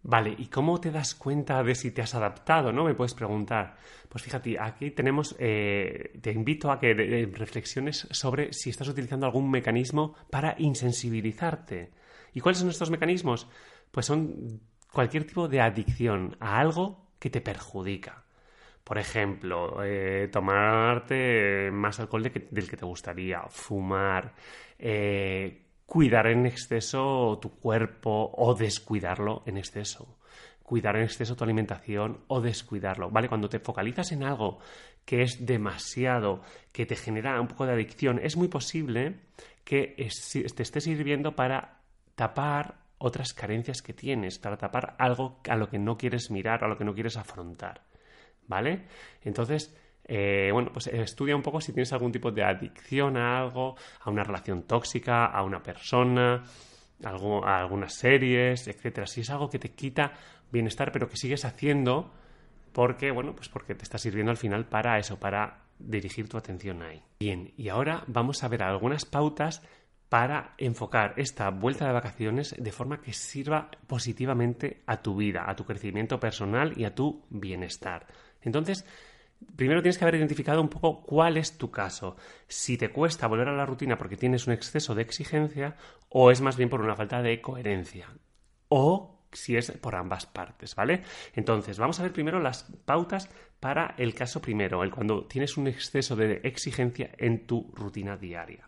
Vale, 0.02 0.34
¿y 0.38 0.46
cómo 0.46 0.80
te 0.80 0.92
das 0.92 1.14
cuenta 1.14 1.62
de 1.62 1.76
si 1.76 1.92
te 1.92 2.02
has 2.02 2.16
adaptado? 2.16 2.72
¿No? 2.72 2.86
Me 2.86 2.94
puedes 2.94 3.14
preguntar. 3.14 3.76
Pues 4.08 4.24
fíjate, 4.24 4.58
aquí 4.58 4.92
tenemos, 4.92 5.36
eh, 5.40 6.18
te 6.22 6.32
invito 6.32 6.72
a 6.72 6.80
que 6.80 6.94
reflexiones 7.34 8.08
sobre 8.12 8.54
si 8.54 8.70
estás 8.70 8.88
utilizando 8.88 9.26
algún 9.26 9.52
mecanismo 9.52 10.16
para 10.30 10.56
insensibilizarte. 10.58 11.92
¿Y 12.34 12.40
cuáles 12.40 12.60
son 12.60 12.70
estos 12.70 12.92
mecanismos? 12.92 13.50
Pues 13.92 14.06
son 14.06 14.62
cualquier 14.94 15.26
tipo 15.26 15.50
de 15.50 15.60
adicción 15.60 16.38
a 16.40 16.60
algo 16.60 17.10
que 17.20 17.30
te 17.30 17.42
perjudica. 17.42 18.24
Por 18.86 18.98
ejemplo, 18.98 19.84
eh, 19.84 20.30
tomarte 20.32 21.70
más 21.72 22.00
alcohol 22.00 22.24
del 22.24 22.70
que 22.70 22.78
te 22.78 22.86
gustaría, 22.86 23.42
fumar, 23.50 24.34
eh, 24.80 25.69
cuidar 25.90 26.28
en 26.28 26.46
exceso 26.46 27.40
tu 27.42 27.50
cuerpo 27.50 28.32
o 28.38 28.54
descuidarlo 28.54 29.42
en 29.48 29.58
exceso. 29.58 30.20
Cuidar 30.62 30.96
en 30.96 31.04
exceso 31.06 31.36
tu 31.36 31.44
alimentación 31.44 32.26
o 32.28 32.42
descuidarlo, 32.42 33.10
¿vale? 33.10 33.28
Cuando 33.28 33.50
te 33.50 33.58
focalizas 33.58 34.12
en 34.12 34.24
algo 34.24 34.60
que 35.04 35.24
es 35.24 35.48
demasiado, 35.48 36.44
que 36.72 36.86
te 36.86 36.96
genera 36.96 37.42
un 37.42 37.48
poco 37.48 37.66
de 37.66 37.74
adicción, 37.74 38.20
es 38.22 38.38
muy 38.38 38.50
posible 38.50 39.16
que 39.64 39.96
te 39.98 40.62
estés 40.62 40.84
sirviendo 40.84 41.36
para 41.36 41.80
tapar 42.14 42.82
otras 43.00 43.34
carencias 43.34 43.82
que 43.82 43.94
tienes, 43.94 44.38
para 44.38 44.58
tapar 44.58 44.96
algo 45.00 45.40
a 45.50 45.56
lo 45.56 45.70
que 45.70 45.80
no 45.80 45.98
quieres 45.98 46.30
mirar, 46.30 46.64
a 46.64 46.68
lo 46.68 46.78
que 46.78 46.86
no 46.86 46.94
quieres 46.94 47.18
afrontar, 47.18 47.82
¿vale? 48.46 48.86
Entonces, 49.24 49.76
eh, 50.12 50.50
bueno, 50.52 50.72
pues 50.74 50.88
estudia 50.88 51.36
un 51.36 51.44
poco 51.44 51.62
si 51.62 51.72
tienes 51.72 51.94
algún 51.94 52.12
tipo 52.12 52.32
de 52.32 52.44
adicción 52.44 53.16
a 53.16 53.40
algo, 53.40 53.76
a 54.02 54.10
una 54.10 54.24
relación 54.24 54.64
tóxica, 54.64 55.28
a 55.28 55.44
una 55.44 55.62
persona, 55.62 56.44
a 57.04 57.60
algunas 57.60 57.94
series, 57.94 58.68
etcétera. 58.68 59.06
Si 59.06 59.22
es 59.22 59.30
algo 59.30 59.50
que 59.50 59.60
te 59.60 59.70
quita 59.70 60.14
bienestar, 60.52 60.92
pero 60.92 61.08
que 61.08 61.16
sigues 61.16 61.46
haciendo 61.46 62.12
porque, 62.74 63.12
bueno, 63.12 63.36
pues 63.36 63.50
porque 63.50 63.76
te 63.76 63.84
está 63.84 64.00
sirviendo 64.00 64.32
al 64.32 64.38
final 64.38 64.66
para 64.66 64.98
eso, 64.98 65.20
para 65.20 65.66
dirigir 65.78 66.28
tu 66.28 66.38
atención 66.38 66.82
ahí. 66.82 67.04
Bien, 67.20 67.54
y 67.56 67.70
ahora 67.70 68.04
vamos 68.08 68.44
a 68.44 68.48
ver 68.48 68.64
algunas 68.64 69.06
pautas 69.06 69.62
para 70.10 70.56
enfocar 70.58 71.14
esta 71.18 71.52
vuelta 71.52 71.86
de 71.86 71.94
vacaciones 71.94 72.56
de 72.58 72.72
forma 72.72 73.00
que 73.00 73.14
sirva 73.14 73.70
positivamente 73.86 74.82
a 74.88 75.04
tu 75.04 75.16
vida, 75.16 75.48
a 75.48 75.56
tu 75.56 75.66
crecimiento 75.66 76.20
personal 76.20 76.74
y 76.76 76.86
a 76.86 76.96
tu 76.96 77.24
bienestar. 77.30 78.08
Entonces, 78.42 78.86
primero 79.56 79.82
tienes 79.82 79.98
que 79.98 80.06
haber 80.06 80.16
identificado 80.16 80.62
un 80.62 80.70
poco 80.70 81.02
cuál 81.02 81.38
es 81.38 81.58
tu 81.58 81.72
caso. 81.72 82.16
Si 82.48 82.78
te 82.78 82.90
cuesta 82.90 83.28
volver 83.28 83.50
a 83.50 83.56
la 83.56 83.66
rutina 83.66 83.98
porque 83.98 84.18
tienes 84.18 84.48
un 84.48 84.54
exceso 84.54 84.96
de 84.96 85.02
exigencia 85.02 85.76
o 86.10 86.32
es 86.32 86.42
más 86.42 86.58
bien 86.58 86.70
por 86.70 86.82
una 86.82 86.96
falta 86.96 87.22
de 87.22 87.42
coherencia. 87.42 88.08
O 88.70 89.20
si 89.32 89.58
es 89.58 89.72
por 89.72 89.96
ambas 89.96 90.26
partes, 90.26 90.76
¿vale? 90.76 91.04
Entonces, 91.34 91.78
vamos 91.78 92.00
a 92.00 92.04
ver 92.04 92.14
primero 92.14 92.40
las 92.40 92.64
pautas 92.86 93.30
para 93.60 93.94
el 93.98 94.14
caso 94.14 94.42
primero, 94.42 94.84
el 94.84 94.92
cuando 94.92 95.26
tienes 95.26 95.58
un 95.58 95.68
exceso 95.68 96.16
de 96.16 96.42
exigencia 96.44 97.12
en 97.18 97.46
tu 97.46 97.72
rutina 97.76 98.18
diaria. 98.18 98.68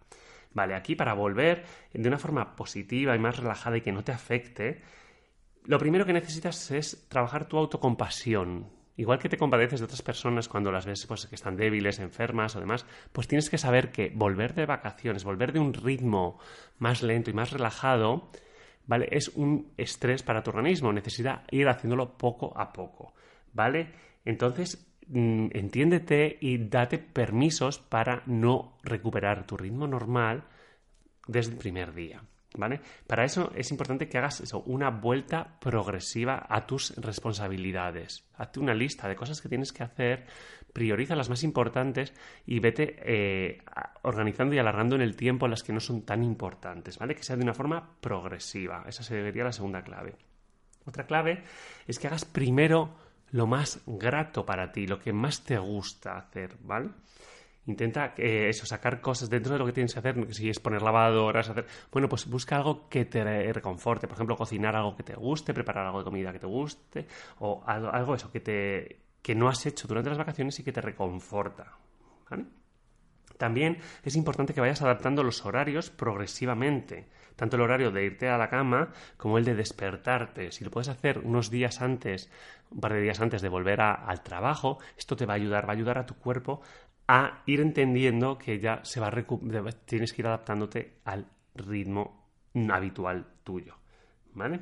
Vale, 0.54 0.76
aquí 0.76 0.96
para 0.96 1.14
volver 1.14 1.64
de 1.94 2.08
una 2.08 2.20
forma 2.20 2.56
positiva 2.56 3.16
y 3.16 3.20
más 3.20 3.38
relajada 3.38 3.78
y 3.78 3.82
que 3.82 3.92
no 3.92 4.04
te 4.04 4.12
afecte, 4.12 4.82
lo 5.64 5.80
primero 5.80 6.06
que 6.06 6.14
necesitas 6.14 6.72
es 6.72 7.08
trabajar 7.08 7.48
tu 7.48 7.58
autocompasión. 7.58 8.81
Igual 8.98 9.20
que 9.20 9.30
te 9.30 9.38
compadeces 9.38 9.80
de 9.80 9.86
otras 9.86 10.02
personas 10.02 10.48
cuando 10.48 10.72
las 10.72 10.86
ves 10.86 11.06
pues, 11.08 11.26
que 11.26 11.36
están 11.36 11.56
débiles, 11.56 12.00
enfermas 12.00 12.56
o 12.56 12.60
demás, 12.60 12.86
pues 13.12 13.28
tienes 13.28 13.50
que 13.50 13.58
saber 13.58 13.92
que 13.92 14.12
volver 14.14 14.54
de 14.54 14.66
vacaciones, 14.66 15.24
volver 15.24 15.54
de 15.54 15.60
un 15.60 15.74
ritmo 15.74 16.40
más 16.78 17.02
lento 17.02 17.30
y 17.30 17.34
más 17.34 17.52
relajado, 17.52 18.30
¿vale? 18.86 19.08
Es 19.12 19.30
un 19.30 19.72
estrés 19.78 20.24
para 20.24 20.44
tu 20.44 20.52
organismo, 20.52 20.92
necesita 20.92 21.46
ir 21.52 21.70
haciéndolo 21.70 22.18
poco 22.18 22.54
a 22.58 22.74
poco, 22.74 23.14
¿vale? 23.54 23.92
Entonces, 24.26 24.86
mm, 25.08 25.48
entiéndete 25.54 26.38
y 26.42 26.58
date 26.58 26.98
permisos 27.00 27.80
para 27.80 28.24
no 28.26 28.78
recuperar 28.84 29.48
tu 29.48 29.58
ritmo 29.58 29.88
normal 29.88 30.44
desde 31.28 31.54
el 31.54 31.58
primer 31.58 31.94
día. 31.94 32.22
¿Vale? 32.58 32.82
Para 33.08 33.24
eso 33.24 33.54
es 33.56 33.72
importante 33.72 34.10
que 34.10 34.18
hagas 34.18 34.42
eso, 34.42 34.62
una 34.66 34.90
vuelta 34.90 35.58
progresiva 35.60 36.46
a 36.50 36.66
tus 36.68 36.94
responsabilidades. 36.98 38.26
Hazte 38.36 38.60
una 38.60 38.74
lista 38.74 39.08
de 39.08 39.16
cosas 39.16 39.40
que 39.40 39.48
tienes 39.48 39.72
que 39.72 39.84
hacer, 39.84 40.26
prioriza 40.74 41.16
las 41.16 41.30
más 41.30 41.44
importantes 41.44 42.14
y 42.46 42.60
vete 42.60 42.98
eh, 43.04 43.64
organizando 44.02 44.54
y 44.54 44.60
alargando 44.60 44.96
en 44.96 45.02
el 45.02 45.16
tiempo 45.16 45.48
las 45.48 45.64
que 45.64 45.72
no 45.72 45.80
son 45.80 46.02
tan 46.02 46.24
importantes, 46.24 46.98
¿vale? 46.98 47.16
Que 47.16 47.24
sea 47.24 47.38
de 47.38 47.44
una 47.44 47.54
forma 47.54 47.96
progresiva. 48.02 48.84
Esa 48.86 49.04
sería 49.04 49.46
la 49.46 49.54
segunda 49.54 49.82
clave. 49.82 50.16
Otra 50.86 51.06
clave 51.06 51.44
es 51.88 52.00
que 52.00 52.08
hagas 52.08 52.26
primero 52.26 52.96
lo 53.32 53.48
más 53.48 53.82
grato 53.86 54.46
para 54.46 54.72
ti, 54.72 54.88
lo 54.88 55.00
que 55.00 55.14
más 55.14 55.44
te 55.44 55.58
gusta 55.58 56.18
hacer, 56.18 56.58
¿vale? 56.62 56.90
Intenta 57.68 58.16
eh, 58.18 58.50
eso, 58.50 58.66
sacar 58.66 59.02
cosas 59.02 59.30
dentro 59.30 59.54
de 59.54 59.60
lo 59.60 59.66
que 59.68 59.72
tienes 59.72 59.94
que 59.94 60.00
hacer, 60.00 60.34
si 60.34 60.50
es 60.50 60.60
poner 60.60 60.82
lavadoras, 60.82 61.48
hacer... 61.50 61.68
Bueno, 61.92 62.10
pues 62.10 62.28
busca 62.28 62.56
algo 62.56 62.90
que 62.90 63.06
te 63.06 63.54
reconforte, 63.54 64.08
por 64.08 64.16
ejemplo, 64.16 64.36
cocinar 64.36 64.76
algo 64.76 64.96
que 64.96 65.04
te 65.04 65.16
guste, 65.16 65.54
preparar 65.54 65.86
algo 65.86 66.00
de 66.00 66.06
comida 66.06 66.32
que 66.32 66.40
te 66.40 66.48
guste, 66.48 67.06
o 67.40 67.64
algo, 67.66 68.16
eso, 68.16 68.32
que, 68.32 68.40
te, 68.40 69.02
que 69.22 69.36
no 69.36 69.48
has 69.48 69.64
hecho 69.68 69.88
durante 69.88 70.10
las 70.10 70.18
vacaciones 70.18 70.60
y 70.60 70.64
que 70.64 70.72
te 70.72 70.82
reconforta. 70.82 71.78
También 73.38 73.78
es 74.04 74.16
importante 74.16 74.54
que 74.54 74.62
vayas 74.62 74.82
adaptando 74.82 75.24
los 75.24 75.46
horarios 75.46 75.90
progresivamente, 75.90 77.08
tanto 77.36 77.56
el 77.56 77.64
horario 77.64 77.92
de 77.92 78.06
irte 78.06 78.30
a 78.30 78.38
la 78.38 78.50
cama 78.50 78.90
como 79.18 79.38
el 79.38 79.46
de 79.46 79.56
despertarte. 79.56 80.52
Si 80.52 80.64
lo 80.64 80.72
puedes 80.72 80.90
hacer 80.90 81.20
unos 81.20 81.50
días 81.50 81.82
antes, 81.82 82.30
un 82.70 82.80
par 82.80 82.94
de 82.94 83.02
días 83.02 83.20
antes 83.20 83.42
de 83.42 83.50
volver 83.50 83.82
al 83.82 84.22
trabajo, 84.22 84.78
esto 84.96 85.16
te 85.16 85.26
va 85.26 85.34
a 85.34 85.38
ayudar, 85.38 85.66
va 85.66 85.70
a 85.70 85.76
ayudar 85.76 85.98
a 85.98 86.06
tu 86.06 86.16
cuerpo 86.16 86.62
a 87.14 87.44
ir 87.46 87.60
entendiendo 87.60 88.38
que 88.38 88.58
ya 88.62 88.80
se 88.86 89.02
va 89.02 89.12
tienes 89.86 90.14
que 90.14 90.22
ir 90.22 90.28
adaptándote 90.28 91.02
al 91.04 91.28
ritmo 91.56 92.30
habitual 92.72 93.28
tuyo, 93.44 93.76
¿vale? 94.34 94.62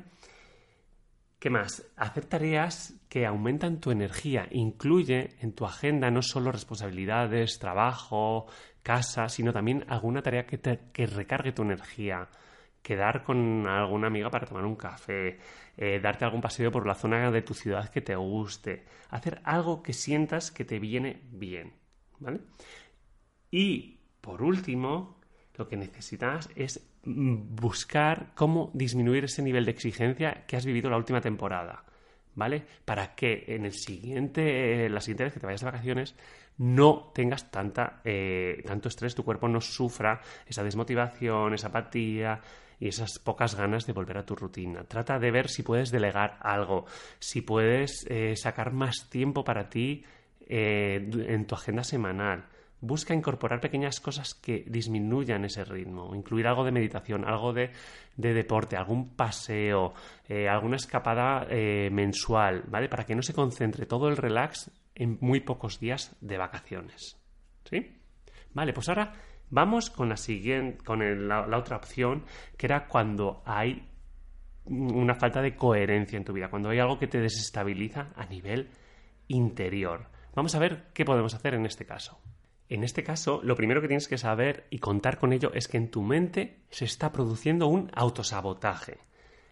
¿Qué 1.38 1.48
más? 1.48 1.88
Hacer 1.96 2.24
tareas 2.24 3.00
que 3.08 3.24
aumentan 3.24 3.78
tu 3.78 3.92
energía. 3.92 4.48
Incluye 4.50 5.28
en 5.40 5.52
tu 5.52 5.64
agenda 5.64 6.10
no 6.10 6.22
solo 6.22 6.50
responsabilidades, 6.50 7.60
trabajo, 7.60 8.46
casa, 8.82 9.28
sino 9.28 9.52
también 9.52 9.84
alguna 9.88 10.20
tarea 10.20 10.44
que, 10.44 10.58
que 10.58 11.06
recargue 11.06 11.52
tu 11.52 11.62
energía. 11.62 12.28
Quedar 12.82 13.22
con 13.22 13.68
alguna 13.68 14.08
amiga 14.08 14.28
para 14.28 14.46
tomar 14.46 14.64
un 14.64 14.74
café, 14.74 15.38
eh, 15.76 16.00
darte 16.02 16.24
algún 16.24 16.40
paseo 16.40 16.72
por 16.72 16.84
la 16.84 16.96
zona 16.96 17.30
de 17.30 17.42
tu 17.42 17.54
ciudad 17.54 17.90
que 17.90 18.00
te 18.00 18.16
guste. 18.16 18.86
Hacer 19.08 19.40
algo 19.44 19.84
que 19.84 19.92
sientas 19.92 20.50
que 20.50 20.64
te 20.64 20.80
viene 20.80 21.22
bien. 21.30 21.79
¿Vale? 22.20 22.40
Y 23.50 23.98
por 24.20 24.42
último, 24.42 25.18
lo 25.56 25.68
que 25.68 25.76
necesitas 25.76 26.48
es 26.54 26.86
buscar 27.04 28.32
cómo 28.34 28.70
disminuir 28.74 29.24
ese 29.24 29.42
nivel 29.42 29.64
de 29.64 29.70
exigencia 29.72 30.44
que 30.46 30.56
has 30.56 30.66
vivido 30.66 30.90
la 30.90 30.96
última 30.96 31.20
temporada, 31.20 31.84
¿vale? 32.34 32.62
Para 32.84 33.14
que 33.14 33.44
en 33.48 33.64
el 33.64 33.72
siguiente, 33.72 34.88
la 34.88 35.00
siguiente 35.00 35.24
vez 35.24 35.32
que 35.32 35.40
te 35.40 35.46
vayas 35.46 35.60
de 35.60 35.66
vacaciones, 35.66 36.14
no 36.58 37.10
tengas 37.14 37.50
tanta, 37.50 38.00
eh, 38.04 38.62
tanto 38.66 38.88
estrés, 38.88 39.14
tu 39.14 39.24
cuerpo 39.24 39.48
no 39.48 39.60
sufra 39.62 40.20
esa 40.46 40.62
desmotivación, 40.62 41.54
esa 41.54 41.68
apatía 41.68 42.40
y 42.78 42.88
esas 42.88 43.18
pocas 43.18 43.54
ganas 43.54 43.86
de 43.86 43.94
volver 43.94 44.18
a 44.18 44.26
tu 44.26 44.36
rutina. 44.36 44.84
Trata 44.84 45.18
de 45.18 45.30
ver 45.30 45.48
si 45.48 45.62
puedes 45.62 45.90
delegar 45.90 46.38
algo, 46.40 46.84
si 47.18 47.40
puedes 47.40 48.06
eh, 48.10 48.34
sacar 48.36 48.72
más 48.72 49.08
tiempo 49.08 49.42
para 49.42 49.70
ti 49.70 50.04
eh, 50.52 51.08
en 51.28 51.46
tu 51.46 51.54
agenda 51.54 51.84
semanal. 51.84 52.44
Busca 52.80 53.14
incorporar 53.14 53.60
pequeñas 53.60 54.00
cosas 54.00 54.34
que 54.34 54.64
disminuyan 54.66 55.44
ese 55.44 55.64
ritmo, 55.64 56.12
incluir 56.12 56.48
algo 56.48 56.64
de 56.64 56.72
meditación, 56.72 57.24
algo 57.24 57.52
de, 57.52 57.70
deporte, 58.16 58.76
algún 58.76 59.14
paseo, 59.14 59.94
eh, 60.28 60.48
alguna 60.48 60.74
escapada 60.74 61.46
eh, 61.48 61.88
mensual, 61.92 62.64
¿vale? 62.66 62.88
Para 62.88 63.04
que 63.04 63.14
no 63.14 63.22
se 63.22 63.32
concentre 63.32 63.86
todo 63.86 64.08
el 64.08 64.16
relax 64.16 64.72
en 64.96 65.18
muy 65.20 65.38
pocos 65.38 65.78
días 65.78 66.16
de 66.20 66.36
vacaciones. 66.36 67.16
¿Sí? 67.70 67.86
Vale, 68.52 68.72
pues 68.72 68.88
ahora 68.88 69.12
vamos 69.50 69.88
con 69.88 70.08
la 70.08 70.16
siguiente, 70.16 70.82
con 70.82 71.28
la 71.28 71.56
otra 71.56 71.76
opción, 71.76 72.24
que 72.56 72.66
era 72.66 72.88
cuando 72.88 73.42
hay 73.44 73.86
una 74.64 75.14
falta 75.14 75.40
de 75.40 75.54
coherencia 75.54 76.16
en 76.16 76.24
tu 76.24 76.32
vida, 76.32 76.50
cuando 76.50 76.70
hay 76.70 76.80
algo 76.80 76.98
que 76.98 77.06
te 77.06 77.20
desestabiliza 77.20 78.08
a 78.16 78.26
nivel 78.26 78.68
interior. 79.28 80.08
Vamos 80.34 80.54
a 80.54 80.58
ver 80.58 80.86
qué 80.94 81.04
podemos 81.04 81.34
hacer 81.34 81.54
en 81.54 81.66
este 81.66 81.84
caso. 81.84 82.18
En 82.68 82.84
este 82.84 83.02
caso, 83.02 83.40
lo 83.42 83.56
primero 83.56 83.80
que 83.80 83.88
tienes 83.88 84.06
que 84.06 84.16
saber 84.16 84.66
y 84.70 84.78
contar 84.78 85.18
con 85.18 85.32
ello 85.32 85.50
es 85.54 85.66
que 85.66 85.76
en 85.76 85.90
tu 85.90 86.02
mente 86.02 86.60
se 86.70 86.84
está 86.84 87.10
produciendo 87.10 87.66
un 87.66 87.90
autosabotaje. 87.94 88.98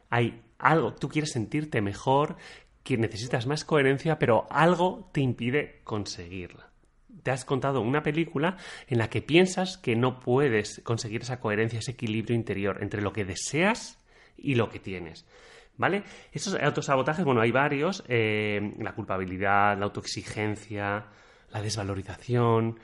Hay 0.09 0.41
algo, 0.59 0.95
tú 0.95 1.09
quieres 1.09 1.33
sentirte 1.33 1.81
mejor, 1.81 2.37
que 2.85 2.97
necesitas 2.97 3.47
más 3.47 3.65
coherencia, 3.65 4.19
pero 4.19 4.47
algo 4.51 5.11
te 5.13 5.21
impide 5.21 5.81
conseguirla. 5.83 6.71
Te 7.25 7.33
has 7.33 7.45
contado 7.45 7.81
una 7.81 8.05
película 8.05 8.57
en 8.87 8.99
la 8.99 9.11
que 9.11 9.21
piensas 9.21 9.77
que 9.79 9.97
no 9.97 10.21
puedes 10.21 10.81
conseguir 10.85 11.23
esa 11.23 11.41
coherencia, 11.41 11.81
ese 11.81 11.91
equilibrio 11.91 12.37
interior 12.37 12.79
entre 12.83 13.03
lo 13.03 13.13
que 13.13 13.25
deseas 13.25 13.99
y 14.37 14.55
lo 14.55 14.71
que 14.71 14.79
tienes. 14.79 15.27
¿Vale? 15.79 16.03
Esos 16.33 16.55
autosabotajes, 16.61 17.25
bueno, 17.25 17.41
hay 17.41 17.53
varios. 17.53 18.05
Eh, 18.09 18.75
la 18.79 18.95
culpabilidad, 18.95 19.79
la 19.79 19.87
autoexigencia, 19.87 21.07
la 21.51 21.63
desvalorización. 21.63 22.79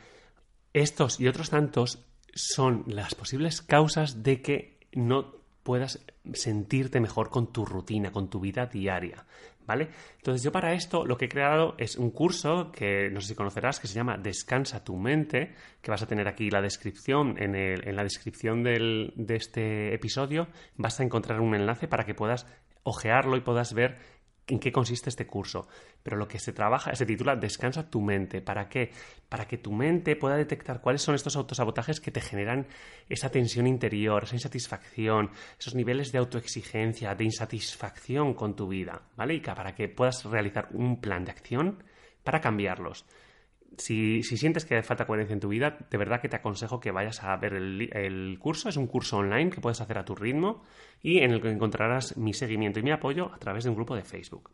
Estos 0.73 1.21
y 1.21 1.29
otros 1.29 1.51
tantos 1.51 2.07
son 2.35 2.85
las 2.87 3.15
posibles 3.15 3.63
causas 3.63 4.23
de 4.23 4.41
que 4.41 4.79
no 4.93 5.45
puedas 5.65 6.05
sentirte 6.35 7.01
mejor 7.01 7.31
con 7.31 7.53
tu 7.53 7.65
rutina, 7.65 8.13
con 8.13 8.29
tu 8.29 8.39
vida 8.39 8.67
diaria, 8.67 9.25
¿vale? 9.67 9.89
Entonces 10.17 10.43
yo 10.43 10.53
para 10.53 10.75
esto 10.75 11.07
lo 11.07 11.17
que 11.17 11.25
he 11.25 11.29
creado 11.29 11.75
es 11.79 11.97
un 11.97 12.11
curso 12.11 12.71
que 12.71 13.09
no 13.11 13.21
sé 13.21 13.29
si 13.29 13.35
conocerás, 13.35 13.81
que 13.81 13.87
se 13.87 13.95
llama 13.95 14.19
Descansa 14.19 14.85
tu 14.85 14.97
mente, 14.97 15.55
que 15.81 15.91
vas 15.91 16.03
a 16.03 16.07
tener 16.07 16.29
aquí 16.29 16.51
la 16.51 16.61
descripción, 16.61 17.37
en, 17.39 17.55
en 17.55 17.97
la 17.97 18.03
descripción 18.03 18.63
de 18.63 19.37
este 19.37 19.95
episodio 19.95 20.49
vas 20.77 21.01
a 21.01 21.03
encontrar 21.03 21.41
un 21.41 21.55
enlace 21.55 21.89
para 21.89 22.05
que 22.05 22.15
puedas 22.15 22.47
ojearlo 22.85 23.37
y 23.37 23.41
puedas 23.41 23.75
ver 23.75 23.99
en 24.47 24.59
qué 24.59 24.73
consiste 24.73 25.09
este 25.11 25.27
curso. 25.27 25.67
Pero 26.03 26.17
lo 26.17 26.29
que 26.29 26.39
se 26.39 26.53
trabaja, 26.53 26.95
se 26.95 27.07
titula 27.07 27.37
Descansa 27.37 27.89
tu 27.89 28.01
mente. 28.01 28.41
¿Para 28.41 28.69
qué? 28.69 28.91
Para 29.29 29.47
que 29.47 29.59
tu 29.59 29.73
mente 29.73 30.17
pueda 30.17 30.37
detectar 30.37 30.81
cuáles 30.81 31.03
son 31.03 31.15
estos 31.15 31.37
autosabotajes 31.37 32.01
que 32.01 32.11
te 32.11 32.21
generan 32.21 32.67
esa 33.09 33.31
tensión 33.31 33.67
interior, 33.67 34.25
esa 34.25 34.37
insatisfacción, 34.37 35.31
esos 35.59 35.75
niveles 35.75 36.13
de 36.13 36.19
autoexigencia, 36.19 37.15
de 37.15 37.25
insatisfacción 37.25 38.35
con 38.35 38.55
tu 38.55 38.69
vida, 38.69 39.03
¿vale? 39.17 39.35
Y 39.35 39.41
para 39.41 39.75
que 39.75 39.89
puedas 39.89 40.25
realizar 40.25 40.69
un 40.73 41.01
plan 41.01 41.25
de 41.25 41.31
acción 41.31 41.83
para 42.23 42.41
cambiarlos. 42.41 43.07
Si, 43.79 44.23
sientes 44.23 44.65
que 44.65 44.83
falta 44.83 45.07
coherencia 45.07 45.35
en 45.35 45.41
tu 45.41 45.49
vida, 45.49 45.77
de 45.91 45.99
verdad 45.99 46.21
que 46.21 46.29
te 46.29 46.37
aconsejo 46.37 46.81
que 46.81 46.91
vayas 46.91 47.23
a 47.23 47.37
ver 47.37 47.55
el, 47.55 48.39
curso. 48.39 48.69
Es 48.69 48.77
un 48.77 48.87
curso 48.87 49.19
online 49.19 49.51
que 49.51 49.61
puedes 49.61 49.81
hacer 49.81 49.99
a 49.99 50.05
tu 50.05 50.15
ritmo 50.15 50.65
y 51.03 51.19
en 51.19 51.33
el 51.33 51.41
que 51.41 51.51
encontrarás 51.51 52.17
mi 52.17 52.33
seguimiento 52.33 52.81
y 52.81 52.83
mi 52.83 52.91
apoyo 52.91 53.33
a 53.33 53.39
través 53.39 53.65
de 53.65 53.71
un 53.71 53.77
grupo 53.77 53.95
de 53.95 54.03
Facebook. 54.03 54.51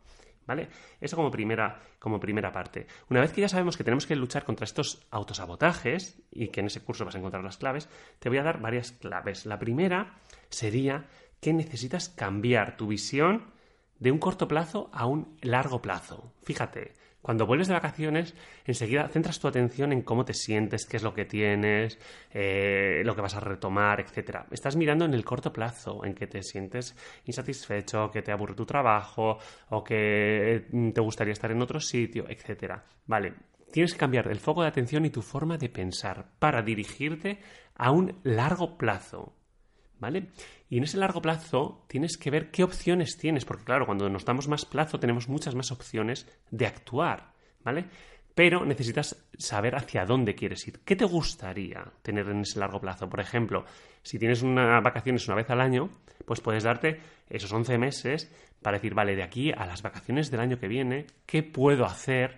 ¿Vale? 0.47 0.69
Eso 0.99 1.15
como 1.15 1.29
primera, 1.29 1.79
como 1.99 2.19
primera 2.19 2.51
parte. 2.51 2.87
Una 3.09 3.21
vez 3.21 3.31
que 3.31 3.41
ya 3.41 3.47
sabemos 3.47 3.77
que 3.77 3.83
tenemos 3.83 4.07
que 4.07 4.15
luchar 4.15 4.43
contra 4.43 4.65
estos 4.65 5.05
autosabotajes 5.11 6.19
y 6.31 6.47
que 6.47 6.61
en 6.61 6.65
ese 6.65 6.81
curso 6.81 7.05
vas 7.05 7.15
a 7.15 7.19
encontrar 7.19 7.43
las 7.43 7.57
claves, 7.57 7.87
te 8.19 8.27
voy 8.27 8.39
a 8.39 8.43
dar 8.43 8.59
varias 8.59 8.91
claves. 8.91 9.45
La 9.45 9.59
primera 9.59 10.15
sería 10.49 11.05
que 11.39 11.53
necesitas 11.53 12.09
cambiar 12.09 12.75
tu 12.75 12.87
visión 12.87 13.51
de 13.99 14.11
un 14.11 14.17
corto 14.17 14.47
plazo 14.47 14.89
a 14.91 15.05
un 15.05 15.37
largo 15.41 15.81
plazo. 15.81 16.33
Fíjate, 16.43 16.93
cuando 17.21 17.45
vuelves 17.45 17.67
de 17.67 17.75
vacaciones, 17.75 18.35
enseguida 18.65 19.07
centras 19.07 19.39
tu 19.39 19.47
atención 19.47 19.91
en 19.91 20.01
cómo 20.01 20.25
te 20.25 20.33
sientes, 20.33 20.85
qué 20.85 20.97
es 20.97 21.03
lo 21.03 21.13
que 21.13 21.25
tienes, 21.25 21.99
eh, 22.31 23.01
lo 23.05 23.15
que 23.15 23.21
vas 23.21 23.35
a 23.35 23.39
retomar, 23.39 23.99
etc. 23.99 24.45
Estás 24.49 24.75
mirando 24.75 25.05
en 25.05 25.13
el 25.13 25.23
corto 25.23 25.53
plazo, 25.53 26.03
en 26.03 26.15
que 26.15 26.27
te 26.27 26.41
sientes 26.41 26.95
insatisfecho, 27.25 28.09
que 28.09 28.21
te 28.21 28.31
aburre 28.31 28.55
tu 28.55 28.65
trabajo 28.65 29.37
o 29.69 29.83
que 29.83 30.65
mm, 30.71 30.89
te 30.91 31.01
gustaría 31.01 31.33
estar 31.33 31.51
en 31.51 31.61
otro 31.61 31.79
sitio, 31.79 32.25
etc. 32.27 32.73
Vale, 33.05 33.33
tienes 33.71 33.93
que 33.93 33.99
cambiar 33.99 34.27
el 34.27 34.39
foco 34.39 34.63
de 34.63 34.69
atención 34.69 35.05
y 35.05 35.11
tu 35.11 35.21
forma 35.21 35.57
de 35.57 35.69
pensar 35.69 36.25
para 36.39 36.61
dirigirte 36.61 37.39
a 37.75 37.91
un 37.91 38.19
largo 38.23 38.77
plazo. 38.77 39.35
¿Vale? 39.99 40.29
Y 40.71 40.77
en 40.77 40.85
ese 40.85 40.97
largo 40.97 41.21
plazo 41.21 41.83
tienes 41.89 42.15
que 42.15 42.31
ver 42.31 42.49
qué 42.49 42.63
opciones 42.63 43.17
tienes, 43.17 43.43
porque 43.43 43.65
claro, 43.65 43.85
cuando 43.85 44.09
nos 44.09 44.23
damos 44.23 44.47
más 44.47 44.63
plazo 44.63 45.01
tenemos 45.01 45.27
muchas 45.27 45.53
más 45.53 45.69
opciones 45.69 46.25
de 46.49 46.65
actuar, 46.65 47.33
¿vale? 47.61 47.87
Pero 48.33 48.63
necesitas 48.63 49.27
saber 49.37 49.75
hacia 49.75 50.05
dónde 50.05 50.33
quieres 50.33 50.65
ir. 50.69 50.79
¿Qué 50.85 50.95
te 50.95 51.03
gustaría 51.03 51.83
tener 52.01 52.29
en 52.29 52.39
ese 52.39 52.57
largo 52.57 52.79
plazo? 52.79 53.09
Por 53.09 53.19
ejemplo, 53.19 53.65
si 54.01 54.17
tienes 54.17 54.43
unas 54.43 54.81
vacaciones 54.81 55.27
una 55.27 55.35
vez 55.35 55.49
al 55.49 55.59
año, 55.59 55.89
pues 56.25 56.39
puedes 56.39 56.63
darte 56.63 57.01
esos 57.29 57.51
11 57.51 57.77
meses 57.77 58.33
para 58.61 58.77
decir, 58.77 58.93
vale, 58.93 59.17
de 59.17 59.23
aquí 59.23 59.51
a 59.51 59.65
las 59.65 59.81
vacaciones 59.81 60.31
del 60.31 60.39
año 60.39 60.57
que 60.57 60.69
viene, 60.69 61.05
¿qué 61.25 61.43
puedo 61.43 61.83
hacer? 61.83 62.37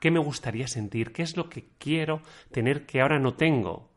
¿Qué 0.00 0.10
me 0.10 0.18
gustaría 0.18 0.66
sentir? 0.66 1.12
¿Qué 1.12 1.22
es 1.22 1.36
lo 1.36 1.48
que 1.48 1.68
quiero 1.78 2.20
tener 2.50 2.84
que 2.84 3.00
ahora 3.00 3.20
no 3.20 3.34
tengo? 3.34 3.89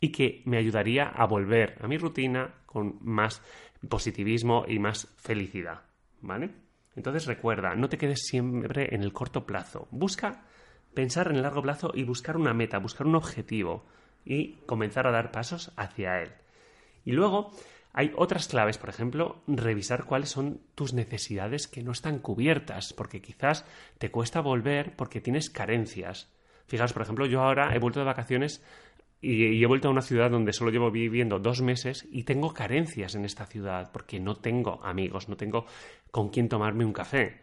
Y 0.00 0.12
que 0.12 0.42
me 0.44 0.58
ayudaría 0.58 1.08
a 1.08 1.26
volver 1.26 1.78
a 1.80 1.88
mi 1.88 1.98
rutina 1.98 2.54
con 2.66 2.98
más 3.00 3.42
positivismo 3.88 4.64
y 4.68 4.78
más 4.78 5.08
felicidad, 5.16 5.82
¿vale? 6.20 6.50
Entonces 6.96 7.26
recuerda, 7.26 7.74
no 7.74 7.88
te 7.88 7.98
quedes 7.98 8.26
siempre 8.26 8.94
en 8.94 9.02
el 9.02 9.12
corto 9.12 9.44
plazo. 9.46 9.86
Busca 9.90 10.44
pensar 10.94 11.28
en 11.28 11.36
el 11.36 11.42
largo 11.42 11.62
plazo 11.62 11.92
y 11.94 12.04
buscar 12.04 12.36
una 12.36 12.54
meta, 12.54 12.78
buscar 12.78 13.06
un 13.06 13.16
objetivo 13.16 13.84
y 14.24 14.54
comenzar 14.66 15.06
a 15.06 15.10
dar 15.12 15.30
pasos 15.30 15.72
hacia 15.76 16.22
él. 16.22 16.32
Y 17.04 17.12
luego 17.12 17.52
hay 17.92 18.12
otras 18.16 18.48
claves, 18.48 18.78
por 18.78 18.88
ejemplo, 18.88 19.42
revisar 19.46 20.04
cuáles 20.04 20.30
son 20.30 20.60
tus 20.74 20.92
necesidades 20.92 21.68
que 21.68 21.82
no 21.82 21.92
están 21.92 22.18
cubiertas, 22.18 22.92
porque 22.92 23.22
quizás 23.22 23.64
te 23.98 24.10
cuesta 24.10 24.40
volver 24.40 24.96
porque 24.96 25.20
tienes 25.20 25.48
carencias. 25.48 26.30
Fijaos, 26.66 26.92
por 26.92 27.02
ejemplo, 27.02 27.26
yo 27.26 27.42
ahora 27.42 27.74
he 27.74 27.78
vuelto 27.78 28.00
de 28.00 28.06
vacaciones 28.06 28.62
y, 29.20 29.62
he 29.62 29.66
vuelto 29.66 29.88
a 29.88 29.90
una 29.90 30.02
ciudad 30.02 30.30
donde 30.30 30.52
solo 30.52 30.70
llevo 30.70 30.90
viviendo 30.90 31.38
dos 31.38 31.62
meses 31.62 32.06
y 32.10 32.24
tengo 32.24 32.52
carencias 32.52 33.14
en 33.14 33.24
esta 33.24 33.46
ciudad 33.46 33.90
porque 33.92 34.20
no 34.20 34.36
tengo 34.36 34.84
amigos, 34.84 35.28
no 35.28 35.36
tengo 35.36 35.66
con 36.10 36.28
quién 36.28 36.48
tomarme 36.48 36.84
un 36.84 36.92
café. 36.92 37.40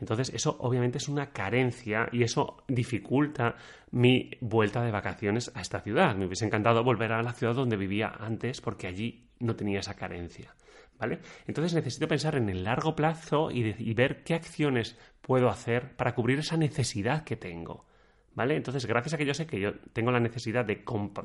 Entonces, 0.00 0.30
eso 0.32 0.56
obviamente 0.60 0.96
es 0.96 1.08
una 1.08 1.30
carencia 1.30 2.08
y 2.10 2.22
eso 2.22 2.64
dificulta 2.68 3.56
mi 3.90 4.30
vuelta 4.40 4.82
de 4.82 4.90
vacaciones 4.90 5.50
a 5.54 5.60
esta 5.60 5.80
ciudad. 5.80 6.16
Me 6.16 6.24
hubiese 6.24 6.46
encantado 6.46 6.82
volver 6.82 7.12
a 7.12 7.22
la 7.22 7.34
ciudad 7.34 7.54
donde 7.54 7.76
vivía 7.76 8.08
antes 8.18 8.62
porque 8.62 8.86
allí 8.86 9.28
no 9.40 9.56
tenía 9.56 9.80
esa 9.80 9.94
carencia. 9.94 10.54
¿Vale? 10.98 11.20
Entonces 11.46 11.74
necesito 11.74 12.08
pensar 12.08 12.36
en 12.36 12.48
el 12.50 12.64
largo 12.64 12.94
plazo 12.94 13.50
y, 13.50 13.74
y 13.78 13.94
ver 13.94 14.22
qué 14.22 14.34
acciones 14.34 14.98
puedo 15.22 15.48
hacer 15.48 15.96
para 15.96 16.14
cubrir 16.14 16.38
esa 16.38 16.56
necesidad 16.56 17.24
que 17.24 17.36
tengo. 17.36 17.86
¿Vale? 18.32 18.56
Entonces, 18.56 18.86
gracias 18.86 19.14
a 19.14 19.18
que 19.18 19.26
yo 19.26 19.34
sé 19.34 19.46
que 19.46 19.60
yo 19.60 19.74
tengo 19.92 20.12
la 20.12 20.20
necesidad 20.20 20.64
de, 20.64 20.84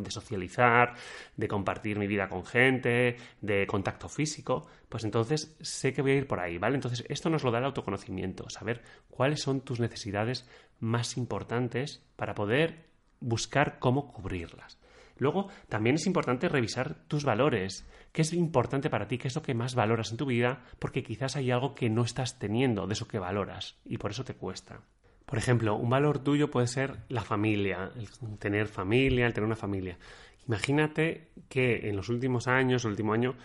socializar, 0.10 0.96
de 1.38 1.48
compartir 1.48 2.00
mi 2.00 2.08
vida 2.08 2.28
con 2.28 2.44
gente, 2.44 3.18
de 3.41 3.68
contacto 3.68 4.10
físico, 4.10 4.68
pues 4.89 5.04
entonces 5.04 5.56
sé 5.62 5.94
que 5.94 6.02
voy 6.02 6.12
a 6.12 6.15
ir 6.15 6.28
por 6.28 6.39
ahí, 6.39 6.58
¿vale? 6.58 6.76
Entonces, 6.76 7.06
esto 7.08 7.30
nos 7.30 7.44
lo 7.44 7.52
da 7.52 7.60
el 7.60 7.65
autoconocimiento, 7.65 8.50
saber 8.50 8.82
cuáles 9.08 9.41
son 9.41 9.62
tus 9.62 9.80
necesidades 9.80 10.50
más 10.80 11.15
importantes 11.15 12.04
para 12.15 12.34
poder 12.34 12.86
buscar 13.20 13.78
cómo 13.78 14.08
cubrirlas. 14.08 14.80
Luego, 15.18 15.50
también 15.70 15.96
es 15.96 16.08
importante 16.08 16.50
revisar 16.50 16.96
tus 17.08 17.24
valores. 17.24 17.88
¿Qué 18.12 18.22
es 18.24 18.34
importante 18.34 18.89
para 18.89 19.08
ti? 19.08 19.18
¿Qué 19.18 19.28
es 19.28 19.36
lo 19.36 19.41
que 19.41 19.54
más 19.54 19.76
valoras 19.76 20.12
en 20.12 20.18
tu 20.18 20.26
vida? 20.26 20.63
Porque 20.80 21.04
quizás 21.04 21.36
hay 21.36 21.52
algo 21.52 21.74
que 21.74 21.89
no 21.89 22.04
estás 22.04 22.38
teniendo 22.39 22.88
de 22.88 22.94
eso 22.94 23.08
que 23.08 23.20
valoras 23.20 23.78
y 23.86 23.98
por 23.98 24.12
eso 24.12 24.26
te 24.26 24.36
cuesta. 24.36 24.82
Por 25.25 25.39
ejemplo, 25.39 25.75
un 25.75 25.89
valor 25.89 26.19
tuyo 26.19 26.51
puede 26.51 26.67
ser 26.67 26.97
la 27.09 27.21
familia, 27.21 27.91
el 27.95 28.38
tener 28.38 28.67
familia, 28.67 29.25
el 29.25 29.33
tener 29.33 29.47
una 29.47 29.55
familia. 29.55 29.97
Imagínate 30.47 31.29
que 31.49 31.89
en 31.89 31.95
los 31.95 32.09
últimos 32.09 32.47
años, 32.47 32.85
el 32.85 32.91
último 32.91 33.13
año, 33.13 33.35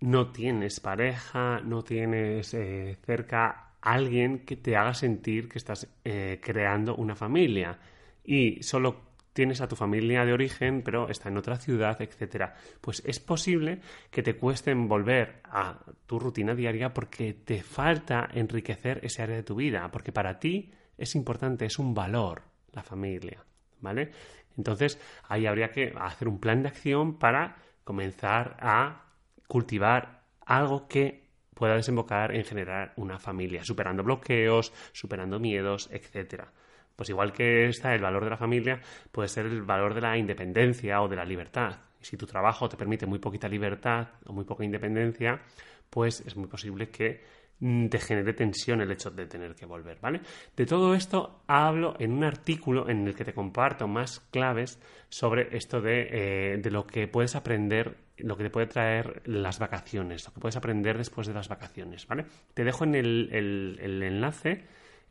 no 0.00 0.30
tienes 0.30 0.80
pareja, 0.80 1.60
no 1.64 1.82
tienes 1.82 2.54
eh, 2.54 2.96
cerca 3.04 3.72
alguien 3.80 4.40
que 4.40 4.56
te 4.56 4.76
haga 4.76 4.94
sentir 4.94 5.48
que 5.48 5.58
estás 5.58 5.88
eh, 6.04 6.40
creando 6.42 6.94
una 6.96 7.14
familia 7.14 7.78
y 8.24 8.62
solo 8.62 9.14
tienes 9.32 9.60
a 9.60 9.68
tu 9.68 9.76
familia 9.76 10.24
de 10.24 10.32
origen, 10.32 10.82
pero 10.82 11.08
está 11.08 11.28
en 11.28 11.36
otra 11.36 11.56
ciudad, 11.56 12.00
etcétera. 12.00 12.54
Pues 12.80 13.02
es 13.04 13.18
posible 13.18 13.80
que 14.10 14.22
te 14.22 14.36
cueste 14.36 14.72
volver 14.74 15.40
a 15.44 15.80
tu 16.06 16.18
rutina 16.18 16.54
diaria 16.54 16.94
porque 16.94 17.34
te 17.34 17.62
falta 17.62 18.28
enriquecer 18.32 19.00
ese 19.02 19.22
área 19.22 19.36
de 19.36 19.42
tu 19.42 19.56
vida, 19.56 19.90
porque 19.90 20.12
para 20.12 20.38
ti 20.38 20.70
es 20.98 21.14
importante, 21.14 21.66
es 21.66 21.78
un 21.78 21.94
valor 21.94 22.42
la 22.72 22.82
familia, 22.82 23.44
¿vale? 23.80 24.10
Entonces, 24.56 24.98
ahí 25.28 25.46
habría 25.46 25.70
que 25.70 25.92
hacer 25.98 26.28
un 26.28 26.38
plan 26.38 26.62
de 26.62 26.68
acción 26.68 27.18
para 27.18 27.56
comenzar 27.84 28.56
a 28.60 29.04
cultivar 29.46 30.22
algo 30.46 30.88
que 30.88 31.24
pueda 31.54 31.76
desembocar 31.76 32.34
en 32.34 32.44
generar 32.44 32.92
una 32.96 33.18
familia, 33.18 33.64
superando 33.64 34.02
bloqueos, 34.02 34.72
superando 34.92 35.38
miedos, 35.38 35.88
etcétera. 35.92 36.52
Pues 36.96 37.08
igual 37.10 37.32
que 37.32 37.68
está 37.68 37.94
el 37.94 38.02
valor 38.02 38.24
de 38.24 38.30
la 38.30 38.36
familia, 38.36 38.80
puede 39.10 39.28
ser 39.28 39.46
el 39.46 39.62
valor 39.62 39.94
de 39.94 40.00
la 40.00 40.16
independencia 40.16 41.00
o 41.02 41.08
de 41.08 41.16
la 41.16 41.24
libertad. 41.24 41.78
si 42.00 42.18
tu 42.18 42.26
trabajo 42.26 42.68
te 42.68 42.76
permite 42.76 43.06
muy 43.06 43.18
poquita 43.18 43.48
libertad 43.48 44.08
o 44.26 44.32
muy 44.34 44.44
poca 44.44 44.62
independencia, 44.62 45.40
pues 45.88 46.20
es 46.20 46.36
muy 46.36 46.48
posible 46.48 46.90
que 46.90 47.22
te 47.60 47.98
genere 47.98 48.32
tensión 48.34 48.80
el 48.80 48.90
hecho 48.90 49.10
de 49.10 49.26
tener 49.26 49.54
que 49.54 49.64
volver, 49.64 49.98
¿vale? 50.00 50.20
De 50.56 50.66
todo 50.66 50.94
esto 50.94 51.42
hablo 51.46 51.94
en 51.98 52.12
un 52.12 52.24
artículo 52.24 52.88
en 52.88 53.06
el 53.06 53.14
que 53.14 53.24
te 53.24 53.32
comparto 53.32 53.88
más 53.88 54.20
claves 54.30 54.80
sobre 55.08 55.56
esto 55.56 55.80
de, 55.80 56.08
eh, 56.10 56.58
de 56.58 56.70
lo 56.70 56.86
que 56.86 57.08
puedes 57.08 57.36
aprender, 57.36 57.96
lo 58.18 58.36
que 58.36 58.44
te 58.44 58.50
puede 58.50 58.66
traer 58.66 59.22
las 59.26 59.58
vacaciones, 59.58 60.26
lo 60.26 60.34
que 60.34 60.40
puedes 60.40 60.56
aprender 60.56 60.98
después 60.98 61.26
de 61.26 61.34
las 61.34 61.48
vacaciones, 61.48 62.06
¿vale? 62.06 62.26
Te 62.52 62.64
dejo 62.64 62.84
en 62.84 62.94
el, 62.94 63.28
el 63.32 64.02
enlace 64.02 64.64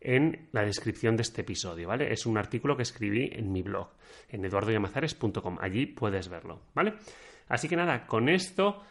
en 0.04 0.50
la 0.52 0.64
descripción 0.64 1.16
de 1.16 1.22
este 1.22 1.42
episodio, 1.42 1.88
¿vale? 1.88 2.12
Es 2.12 2.26
un 2.26 2.38
artículo 2.38 2.76
que 2.76 2.84
escribí 2.84 3.30
en 3.32 3.52
mi 3.52 3.62
blog, 3.62 3.90
en 4.30 4.44
eduardoyamazares.com. 4.46 5.58
Allí 5.62 5.86
puedes 5.86 6.28
verlo, 6.28 6.62
¿vale? 6.76 6.94
Así 7.48 7.68
que 7.68 7.78
nada, 7.78 8.06
con 8.06 8.30
esto 8.30 8.82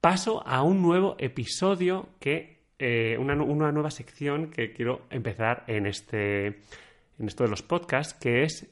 paso 0.00 0.46
a 0.46 0.62
un 0.62 0.82
nuevo 0.82 1.16
episodio 1.18 2.10
que 2.20 2.57
eh, 2.78 3.16
una, 3.18 3.34
nueva 3.34 3.90
sección 3.90 4.50
que 4.50 4.72
quiero 4.72 5.06
empezar 5.10 5.64
en, 5.66 5.86
este, 5.86 6.46
en 6.46 7.26
esto 7.26 7.44
de 7.44 7.50
los 7.50 7.62
podcasts, 7.62 8.14
que 8.14 8.42
es 8.42 8.68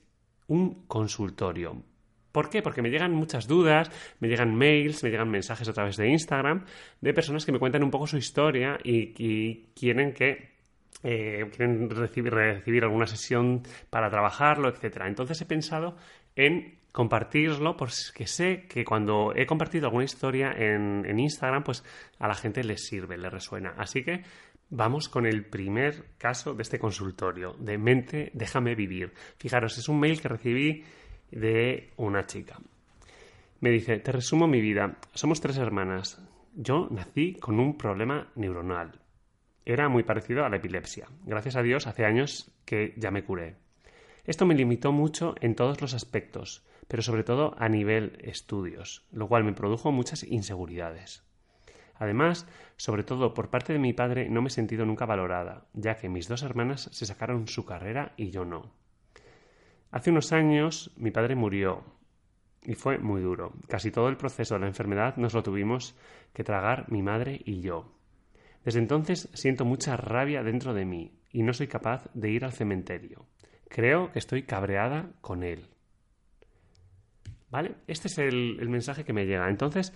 un 0.48 0.86
consultorio. 0.86 1.82
¿Por 2.30 2.50
qué? 2.50 2.60
Porque 2.60 2.82
me 2.82 2.90
llegan 2.90 3.12
muchas 3.12 3.48
dudas, 3.48 3.90
me 4.20 4.28
llegan 4.28 4.54
mails, 4.54 5.02
me 5.02 5.10
llegan 5.10 5.30
mensajes 5.30 5.68
a 5.68 5.72
través 5.72 5.96
de 5.96 6.08
Instagram 6.10 6.66
de 7.00 7.14
personas 7.14 7.46
que 7.46 7.52
me 7.52 7.58
cuentan 7.58 7.82
un 7.82 7.90
poco 7.90 8.06
su 8.06 8.18
historia 8.18 8.78
y, 8.84 9.64
quieren 9.74 10.12
que 10.12 10.55
eh, 11.02 11.48
quieren 11.54 11.90
recibir, 11.90 12.84
alguna 12.84 13.06
sesión 13.06 13.62
para 13.90 14.10
trabajarlo, 14.10 14.68
etcétera. 14.68 15.08
Entonces 15.08 15.40
he 15.40 15.46
pensado 15.46 15.96
en 16.34 16.78
compartirlo, 16.92 17.76
porque 17.76 18.26
sé 18.26 18.66
que 18.68 18.84
cuando 18.84 19.34
he 19.34 19.46
compartido 19.46 19.86
alguna 19.86 20.04
historia 20.04 20.52
en, 20.52 21.18
Instagram, 21.18 21.62
pues 21.62 21.84
a 22.18 22.26
la 22.26 22.34
gente 22.34 22.64
le 22.64 22.78
sirve, 22.78 23.18
le 23.18 23.28
resuena. 23.28 23.74
Así 23.76 24.02
que 24.02 24.22
vamos 24.70 25.08
con 25.08 25.26
el 25.26 25.44
primer 25.44 26.16
caso 26.16 26.54
de 26.54 26.62
este 26.62 26.78
consultorio, 26.78 27.52
de 27.58 27.76
mente, 27.76 28.30
déjame 28.32 28.74
vivir. 28.74 29.12
Fijaros, 29.38 29.76
es 29.76 29.88
un 29.88 30.00
mail 30.00 30.20
que 30.20 30.28
recibí 30.28 30.84
de 31.30 31.90
una 31.96 32.24
chica. 32.24 32.58
Me 33.60 33.70
dice, 33.70 33.98
te 33.98 34.12
resumo 34.12 34.46
mi 34.46 34.60
vida. 34.60 34.96
Somos 35.12 35.40
tres 35.40 35.58
hermanas. 35.58 36.22
Yo 36.54 36.88
nací 36.90 37.34
con 37.34 37.60
un 37.60 37.76
problema 37.76 38.30
neuronal. 38.36 39.05
Era 39.68 39.88
muy 39.88 40.04
parecido 40.04 40.44
a 40.44 40.48
la 40.48 40.58
epilepsia. 40.58 41.08
Gracias 41.24 41.56
a 41.56 41.62
Dios, 41.62 41.88
hace 41.88 42.04
años 42.04 42.52
que 42.64 42.94
ya 42.96 43.10
me 43.10 43.24
curé. 43.24 43.56
Esto 44.24 44.46
me 44.46 44.54
limitó 44.54 44.92
mucho 44.92 45.34
en 45.40 45.56
todos 45.56 45.80
los 45.80 45.92
aspectos, 45.92 46.64
pero 46.86 47.02
sobre 47.02 47.24
todo 47.24 47.56
a 47.58 47.68
nivel 47.68 48.16
estudios, 48.20 49.04
lo 49.10 49.26
cual 49.26 49.42
me 49.42 49.54
produjo 49.54 49.90
muchas 49.90 50.22
inseguridades. 50.22 51.24
Además, 51.96 52.46
sobre 52.76 53.02
todo 53.02 53.34
por 53.34 53.50
parte 53.50 53.72
de 53.72 53.80
mi 53.80 53.92
padre 53.92 54.30
no 54.30 54.40
me 54.40 54.48
he 54.48 54.50
sentido 54.50 54.86
nunca 54.86 55.04
valorada, 55.04 55.66
ya 55.72 55.96
que 55.96 56.08
mis 56.08 56.28
dos 56.28 56.44
hermanas 56.44 56.88
se 56.92 57.04
sacaron 57.04 57.48
su 57.48 57.64
carrera 57.64 58.12
y 58.16 58.30
yo 58.30 58.44
no. 58.44 58.70
Hace 59.90 60.10
unos 60.10 60.32
años 60.32 60.92
mi 60.96 61.10
padre 61.10 61.34
murió 61.34 61.82
y 62.62 62.76
fue 62.76 62.98
muy 62.98 63.20
duro. 63.20 63.52
Casi 63.66 63.90
todo 63.90 64.08
el 64.10 64.16
proceso 64.16 64.54
de 64.54 64.60
la 64.60 64.68
enfermedad 64.68 65.16
nos 65.16 65.34
lo 65.34 65.42
tuvimos 65.42 65.96
que 66.32 66.44
tragar 66.44 66.88
mi 66.88 67.02
madre 67.02 67.40
y 67.44 67.62
yo. 67.62 67.95
Desde 68.66 68.80
entonces 68.80 69.28
siento 69.32 69.64
mucha 69.64 69.96
rabia 69.96 70.42
dentro 70.42 70.74
de 70.74 70.84
mí 70.84 71.12
y 71.30 71.44
no 71.44 71.52
soy 71.52 71.68
capaz 71.68 72.10
de 72.14 72.32
ir 72.32 72.44
al 72.44 72.52
cementerio. 72.52 73.24
Creo 73.68 74.10
que 74.10 74.18
estoy 74.18 74.42
cabreada 74.42 75.12
con 75.20 75.44
él. 75.44 75.68
¿Vale? 77.48 77.76
Este 77.86 78.08
es 78.08 78.18
el, 78.18 78.68
mensaje 78.68 79.04
que 79.04 79.12
me 79.12 79.24
llega. 79.24 79.48
Entonces, 79.48 79.92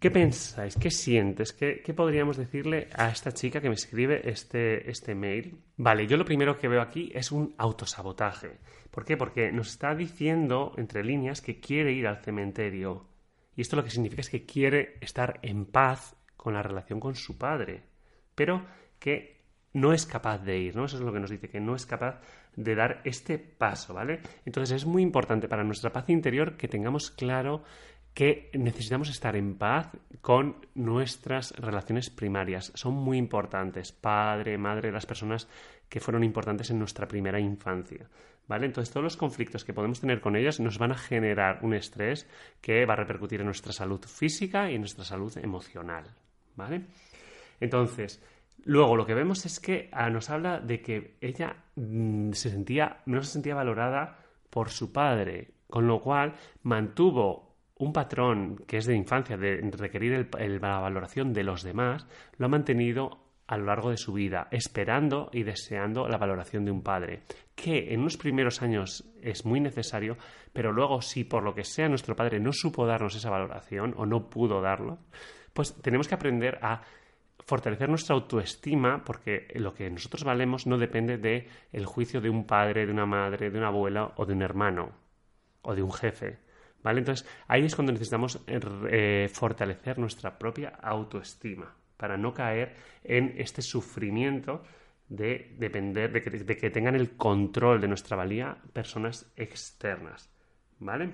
¿qué 0.00 0.10
pensáis? 0.10 0.76
¿Qué 0.76 0.90
sientes? 0.90 1.52
¿Qué, 1.52 1.82
podríamos 1.94 2.38
decirle 2.38 2.88
a 2.94 3.10
esta 3.10 3.32
chica 3.32 3.60
que 3.60 3.68
me 3.68 3.74
escribe 3.74 4.26
este, 4.30 4.90
este 4.90 5.14
mail? 5.14 5.58
Vale, 5.76 6.06
yo 6.06 6.16
lo 6.16 6.24
primero 6.24 6.56
que 6.56 6.68
veo 6.68 6.80
aquí 6.80 7.12
es 7.14 7.32
un 7.32 7.54
autosabotaje. 7.58 8.60
¿Por 8.90 9.04
qué? 9.04 9.18
Porque 9.18 9.52
nos 9.52 9.68
está 9.68 9.94
diciendo, 9.94 10.72
entre 10.78 11.04
líneas, 11.04 11.42
que 11.42 11.60
quiere 11.60 11.92
ir 11.92 12.06
al 12.06 12.24
cementerio. 12.24 13.10
Y 13.54 13.60
esto 13.60 13.76
lo 13.76 13.84
que 13.84 13.90
significa 13.90 14.22
es 14.22 14.30
que 14.30 14.46
quiere 14.46 14.96
estar 15.02 15.38
en 15.42 15.66
paz 15.66 16.16
con 16.42 16.54
la 16.54 16.62
relación 16.62 16.98
con 16.98 17.14
su 17.14 17.38
padre, 17.38 17.84
pero 18.34 18.66
que 18.98 19.42
no 19.74 19.92
es 19.92 20.06
capaz 20.06 20.38
de 20.38 20.58
ir, 20.58 20.74
¿no? 20.74 20.86
Eso 20.86 20.96
es 20.96 21.02
lo 21.04 21.12
que 21.12 21.20
nos 21.20 21.30
dice, 21.30 21.48
que 21.48 21.60
no 21.60 21.76
es 21.76 21.86
capaz 21.86 22.20
de 22.56 22.74
dar 22.74 23.00
este 23.04 23.38
paso, 23.38 23.94
¿vale? 23.94 24.18
Entonces 24.44 24.74
es 24.74 24.84
muy 24.84 25.02
importante 25.02 25.46
para 25.46 25.62
nuestra 25.62 25.92
paz 25.92 26.08
interior 26.08 26.56
que 26.56 26.66
tengamos 26.66 27.12
claro 27.12 27.62
que 28.12 28.50
necesitamos 28.54 29.08
estar 29.08 29.36
en 29.36 29.56
paz 29.56 29.92
con 30.20 30.66
nuestras 30.74 31.52
relaciones 31.52 32.10
primarias. 32.10 32.72
Son 32.74 32.92
muy 32.92 33.18
importantes, 33.18 33.92
padre, 33.92 34.58
madre, 34.58 34.90
las 34.90 35.06
personas 35.06 35.48
que 35.88 36.00
fueron 36.00 36.24
importantes 36.24 36.70
en 36.70 36.80
nuestra 36.80 37.06
primera 37.06 37.38
infancia. 37.38 38.10
¿Vale? 38.48 38.66
Entonces 38.66 38.92
todos 38.92 39.04
los 39.04 39.16
conflictos 39.16 39.64
que 39.64 39.72
podemos 39.72 40.00
tener 40.00 40.20
con 40.20 40.34
ellas 40.34 40.58
nos 40.58 40.76
van 40.76 40.90
a 40.90 40.98
generar 40.98 41.60
un 41.62 41.72
estrés 41.74 42.28
que 42.60 42.84
va 42.84 42.94
a 42.94 42.96
repercutir 42.96 43.38
en 43.38 43.46
nuestra 43.46 43.72
salud 43.72 44.04
física 44.04 44.68
y 44.68 44.74
en 44.74 44.80
nuestra 44.80 45.04
salud 45.04 45.32
emocional. 45.38 46.12
¿Vale? 46.56 46.86
Entonces, 47.60 48.22
luego 48.64 48.96
lo 48.96 49.06
que 49.06 49.14
vemos 49.14 49.46
es 49.46 49.60
que 49.60 49.88
ah, 49.92 50.10
nos 50.10 50.30
habla 50.30 50.60
de 50.60 50.80
que 50.80 51.16
ella 51.20 51.56
mm, 51.76 52.32
se 52.32 52.50
sentía, 52.50 53.02
no 53.06 53.22
se 53.22 53.32
sentía 53.32 53.54
valorada 53.54 54.18
por 54.50 54.70
su 54.70 54.92
padre, 54.92 55.50
con 55.68 55.86
lo 55.86 56.00
cual 56.00 56.34
mantuvo 56.62 57.56
un 57.78 57.92
patrón 57.92 58.56
que 58.66 58.76
es 58.76 58.86
de 58.86 58.94
infancia, 58.94 59.36
de 59.36 59.60
requerir 59.72 60.28
la 60.60 60.78
valoración 60.78 61.32
de 61.32 61.42
los 61.42 61.62
demás, 61.62 62.06
lo 62.36 62.46
ha 62.46 62.48
mantenido 62.48 63.22
a 63.46 63.56
lo 63.56 63.66
largo 63.66 63.90
de 63.90 63.96
su 63.96 64.12
vida, 64.12 64.48
esperando 64.50 65.28
y 65.32 65.42
deseando 65.42 66.08
la 66.08 66.16
valoración 66.16 66.64
de 66.64 66.70
un 66.70 66.82
padre, 66.82 67.22
que 67.54 67.92
en 67.92 68.00
unos 68.00 68.16
primeros 68.16 68.62
años 68.62 69.04
es 69.20 69.44
muy 69.44 69.60
necesario, 69.60 70.16
pero 70.52 70.72
luego 70.72 71.02
si 71.02 71.24
por 71.24 71.42
lo 71.42 71.54
que 71.54 71.64
sea 71.64 71.88
nuestro 71.88 72.16
padre 72.16 72.40
no 72.40 72.52
supo 72.52 72.86
darnos 72.86 73.14
esa 73.14 73.30
valoración 73.30 73.94
o 73.96 74.06
no 74.06 74.30
pudo 74.30 74.60
darlo, 74.60 75.00
pues 75.52 75.74
tenemos 75.82 76.08
que 76.08 76.14
aprender 76.14 76.58
a 76.62 76.82
fortalecer 77.44 77.88
nuestra 77.88 78.14
autoestima 78.14 79.04
porque 79.04 79.48
lo 79.56 79.74
que 79.74 79.90
nosotros 79.90 80.24
valemos 80.24 80.66
no 80.66 80.78
depende 80.78 81.18
del 81.18 81.46
el 81.72 81.86
juicio 81.86 82.20
de 82.20 82.30
un 82.30 82.46
padre, 82.46 82.86
de 82.86 82.92
una 82.92 83.06
madre, 83.06 83.50
de 83.50 83.58
una 83.58 83.68
abuela 83.68 84.12
o 84.16 84.26
de 84.26 84.32
un 84.32 84.42
hermano 84.42 84.92
o 85.62 85.74
de 85.74 85.82
un 85.82 85.92
jefe. 85.92 86.38
¿Vale? 86.82 87.00
Entonces 87.00 87.28
ahí 87.46 87.64
es 87.64 87.74
cuando 87.74 87.92
necesitamos 87.92 88.40
eh, 88.46 89.28
fortalecer 89.32 89.98
nuestra 89.98 90.38
propia 90.38 90.70
autoestima 90.82 91.74
para 91.96 92.16
no 92.16 92.34
caer 92.34 92.74
en 93.04 93.34
este 93.38 93.62
sufrimiento 93.62 94.64
de 95.08 95.54
depender, 95.58 96.10
de 96.10 96.56
que 96.56 96.70
tengan 96.70 96.96
el 96.96 97.16
control 97.16 97.80
de 97.80 97.88
nuestra 97.88 98.16
valía 98.16 98.56
personas 98.72 99.30
externas. 99.36 100.30
¿Vale? 100.80 101.12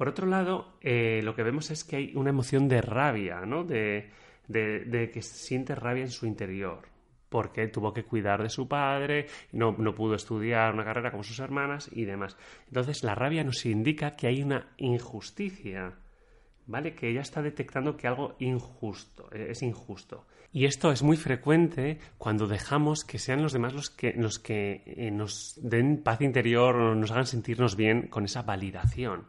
Por 0.00 0.08
otro 0.08 0.26
lado, 0.26 0.78
eh, 0.80 1.20
lo 1.22 1.34
que 1.34 1.42
vemos 1.42 1.70
es 1.70 1.84
que 1.84 1.96
hay 1.96 2.12
una 2.14 2.30
emoción 2.30 2.68
de 2.68 2.80
rabia, 2.80 3.40
¿no? 3.44 3.64
De, 3.64 4.08
que 4.50 5.20
siente 5.20 5.74
rabia 5.74 6.04
en 6.04 6.10
su 6.10 6.24
interior, 6.24 6.88
porque 7.28 7.68
tuvo 7.68 7.92
que 7.92 8.04
cuidar 8.04 8.42
de 8.42 8.48
su 8.48 8.66
padre, 8.66 9.26
no, 9.52 9.76
no 9.76 9.94
pudo 9.94 10.14
estudiar 10.14 10.72
una 10.72 10.86
carrera 10.86 11.10
como 11.10 11.22
sus 11.22 11.38
hermanas 11.38 11.90
y 11.92 12.06
demás. 12.06 12.38
Entonces, 12.68 13.04
la 13.04 13.14
rabia 13.14 13.44
nos 13.44 13.66
indica 13.66 14.16
que 14.16 14.26
hay 14.26 14.42
una 14.42 14.72
injusticia. 14.78 15.92
¿vale? 16.66 16.94
Que 16.94 17.10
ella 17.10 17.20
está 17.20 17.42
detectando 17.42 17.94
que 17.94 18.06
algo 18.06 18.36
injusto, 18.38 19.28
eh, 19.32 19.48
es 19.50 19.60
injusto. 19.60 20.26
Y 20.50 20.64
esto 20.64 20.92
es 20.92 21.02
muy 21.02 21.18
frecuente 21.18 21.98
cuando 22.16 22.46
dejamos 22.46 23.04
que 23.04 23.18
sean 23.18 23.42
los 23.42 23.52
demás 23.52 23.74
los 23.74 23.90
que, 23.90 24.14
los 24.14 24.38
que 24.38 24.82
eh, 24.86 25.10
nos 25.10 25.58
den 25.62 26.02
paz 26.02 26.22
interior 26.22 26.76
o 26.76 26.94
nos 26.94 27.10
hagan 27.10 27.26
sentirnos 27.26 27.76
bien 27.76 28.08
con 28.08 28.24
esa 28.24 28.40
validación. 28.40 29.26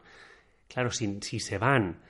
Claro, 0.72 0.90
si, 0.90 1.20
se 1.20 1.58
van 1.58 2.00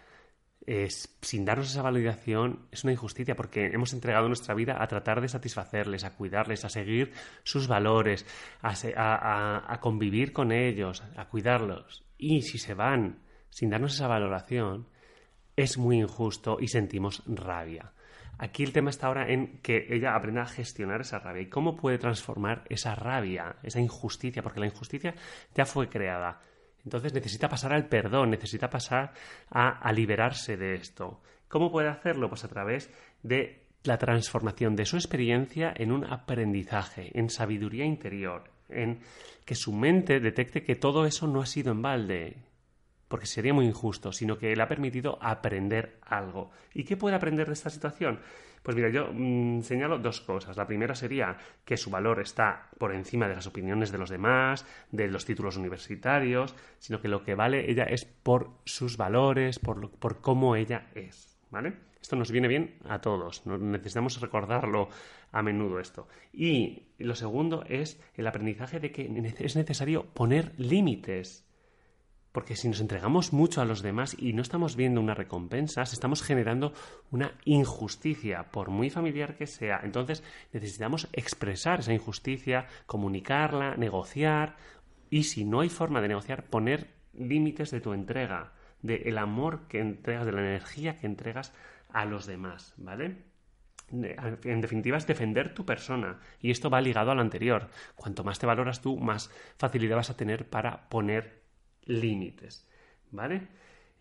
sin 1.20 1.44
darnos 1.44 1.72
esa 1.72 1.82
validación, 1.82 2.68
es 2.70 2.84
una 2.84 2.92
injusticia 2.92 3.34
porque 3.34 3.66
hemos 3.66 3.92
entregado 3.92 4.28
nuestra 4.28 4.54
vida 4.54 4.80
a 4.80 4.86
tratar 4.86 5.20
de 5.20 5.26
satisfacerles, 5.26 6.04
a 6.04 6.14
cuidarles, 6.14 6.64
a 6.64 6.68
seguir 6.68 7.12
sus 7.42 7.66
valores, 7.66 8.24
a, 8.62 9.78
convivir 9.80 10.32
con 10.32 10.52
ellos, 10.52 11.02
a 11.16 11.28
cuidarlos. 11.28 12.04
Y 12.18 12.42
si 12.42 12.58
se 12.58 12.74
van 12.74 13.18
sin 13.50 13.70
darnos 13.70 13.94
esa 13.94 14.06
valoración, 14.06 14.86
es 15.56 15.76
muy 15.76 15.98
injusto 15.98 16.58
y 16.60 16.68
sentimos 16.68 17.24
rabia. 17.26 17.92
Aquí 18.38 18.62
el 18.62 18.72
tema 18.72 18.90
está 18.90 19.08
ahora 19.08 19.28
en 19.28 19.58
que 19.58 19.88
ella 19.90 20.14
aprenda 20.14 20.42
a 20.42 20.46
gestionar 20.46 21.00
esa 21.00 21.18
rabia 21.18 21.42
y 21.42 21.48
cómo 21.48 21.74
puede 21.74 21.98
transformar 21.98 22.62
esa 22.68 22.94
rabia, 22.94 23.56
esa 23.64 23.80
injusticia, 23.80 24.42
porque 24.42 24.60
la 24.60 24.66
injusticia 24.66 25.14
ya 25.52 25.66
fue 25.66 25.88
creada. 25.88 26.40
Entonces 26.84 27.14
necesita 27.14 27.48
pasar 27.48 27.72
al 27.72 27.86
perdón, 27.88 28.30
necesita 28.30 28.68
pasar 28.68 29.12
a, 29.50 29.92
liberarse 29.92 30.56
de 30.56 30.74
esto. 30.74 31.20
¿Cómo 31.48 31.70
puede 31.70 31.88
hacerlo? 31.88 32.28
Pues 32.28 32.44
a 32.44 32.48
través 32.48 32.90
de 33.22 33.66
la 33.84 33.98
transformación 33.98 34.76
de 34.76 34.86
su 34.86 34.96
experiencia 34.96 35.72
en 35.76 35.92
un 35.92 36.04
aprendizaje, 36.04 37.10
en 37.18 37.30
sabiduría 37.30 37.84
interior, 37.84 38.44
en 38.68 39.00
que 39.44 39.54
su 39.54 39.72
mente 39.72 40.20
detecte 40.20 40.62
que 40.62 40.76
todo 40.76 41.04
eso 41.04 41.26
no 41.26 41.40
ha 41.40 41.46
sido 41.46 41.72
en 41.72 41.82
balde, 41.82 42.36
porque 43.08 43.26
sería 43.26 43.52
muy 43.52 43.66
injusto, 43.66 44.12
sino 44.12 44.38
que 44.38 44.54
le 44.54 44.62
ha 44.62 44.68
permitido 44.68 45.18
aprender 45.20 45.98
algo. 46.02 46.50
¿Y 46.72 46.84
qué 46.84 46.96
puede 46.96 47.16
aprender 47.16 47.46
de 47.46 47.52
esta 47.52 47.70
situación? 47.70 48.20
Pues 48.62 48.76
mira, 48.76 48.90
yo 48.90 49.10
mm, 49.12 49.62
señalo 49.62 49.98
dos 49.98 50.20
cosas. 50.20 50.56
La 50.56 50.66
primera 50.66 50.94
sería 50.94 51.36
que 51.64 51.76
su 51.76 51.90
valor 51.90 52.20
está 52.20 52.68
por 52.78 52.94
encima 52.94 53.28
de 53.28 53.34
las 53.34 53.46
opiniones 53.46 53.90
de 53.90 53.98
los 53.98 54.10
demás, 54.10 54.66
de 54.90 55.08
los 55.08 55.24
títulos 55.24 55.56
universitarios, 55.56 56.54
sino 56.78 57.00
que 57.00 57.08
lo 57.08 57.24
que 57.24 57.34
vale 57.34 57.70
ella 57.70 57.84
es 57.84 58.04
por 58.04 58.50
sus 58.64 58.96
valores, 58.96 59.58
por, 59.58 59.90
por 59.90 60.20
cómo 60.20 60.56
ella 60.56 60.88
es. 60.94 61.36
¿Vale? 61.50 61.74
Esto 62.00 62.16
nos 62.16 62.32
viene 62.32 62.48
bien 62.48 62.74
a 62.88 63.00
todos, 63.00 63.46
necesitamos 63.46 64.20
recordarlo 64.20 64.88
a 65.30 65.40
menudo 65.40 65.78
esto. 65.78 66.08
Y 66.32 66.88
lo 66.98 67.14
segundo 67.14 67.64
es 67.68 68.00
el 68.16 68.26
aprendizaje 68.26 68.80
de 68.80 68.90
que 68.90 69.04
es 69.38 69.54
necesario 69.54 70.06
poner 70.06 70.52
límites 70.58 71.46
porque 72.32 72.56
si 72.56 72.68
nos 72.68 72.80
entregamos 72.80 73.32
mucho 73.32 73.60
a 73.60 73.64
los 73.64 73.82
demás 73.82 74.16
y 74.18 74.32
no 74.32 74.42
estamos 74.42 74.74
viendo 74.74 75.00
una 75.00 75.14
recompensa, 75.14 75.82
estamos 75.82 76.22
generando 76.22 76.72
una 77.10 77.32
injusticia, 77.44 78.50
por 78.50 78.70
muy 78.70 78.90
familiar 78.90 79.36
que 79.36 79.46
sea. 79.46 79.80
Entonces 79.84 80.24
necesitamos 80.52 81.08
expresar 81.12 81.80
esa 81.80 81.92
injusticia, 81.92 82.66
comunicarla, 82.86 83.76
negociar 83.76 84.56
y 85.10 85.24
si 85.24 85.44
no 85.44 85.60
hay 85.60 85.68
forma 85.68 86.00
de 86.00 86.08
negociar, 86.08 86.44
poner 86.44 86.88
límites 87.12 87.70
de 87.70 87.80
tu 87.80 87.92
entrega, 87.92 88.52
del 88.80 89.18
amor 89.18 89.68
que 89.68 89.80
entregas, 89.80 90.26
de 90.26 90.32
la 90.32 90.40
energía 90.40 90.96
que 90.96 91.06
entregas 91.06 91.52
a 91.90 92.06
los 92.06 92.26
demás, 92.26 92.74
¿vale? 92.78 93.30
en 93.92 94.60
definitiva 94.62 94.96
es 94.96 95.06
defender 95.06 95.52
tu 95.52 95.66
persona 95.66 96.18
y 96.40 96.50
esto 96.50 96.70
va 96.70 96.80
ligado 96.80 97.10
al 97.10 97.20
anterior. 97.20 97.68
Cuanto 97.94 98.24
más 98.24 98.38
te 98.38 98.46
valoras 98.46 98.80
tú, 98.80 98.96
más 98.96 99.30
facilidad 99.58 99.96
vas 99.96 100.08
a 100.08 100.16
tener 100.16 100.48
para 100.48 100.88
poner 100.88 101.41
límites, 101.86 102.66
¿vale? 103.10 103.48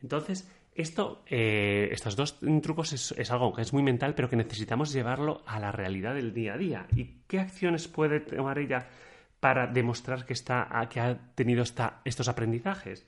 Entonces, 0.01 0.49
esto, 0.73 1.23
eh, 1.27 1.89
estos 1.91 2.15
dos 2.15 2.39
trucos 2.61 2.93
es, 2.93 3.31
algo 3.31 3.53
que 3.53 3.61
es 3.61 3.73
muy 3.73 3.83
mental, 3.83 4.15
pero 4.15 4.29
que 4.29 4.35
necesitamos 4.35 4.93
llevarlo 4.93 5.41
a 5.45 5.59
la 5.59 5.71
realidad 5.71 6.15
del 6.15 6.33
día 6.33 6.53
a 6.53 6.57
día. 6.57 6.87
¿Y 6.95 7.23
qué 7.27 7.39
acciones 7.39 7.87
puede 7.87 8.21
tomar 8.21 8.57
ella 8.57 8.87
para 9.39 9.67
demostrar 9.67 10.25
que, 10.25 10.33
está, 10.33 10.69
que 10.89 10.99
ha 10.99 11.17
tenido 11.35 11.63
estos 11.63 12.27
aprendizajes? 12.29 13.05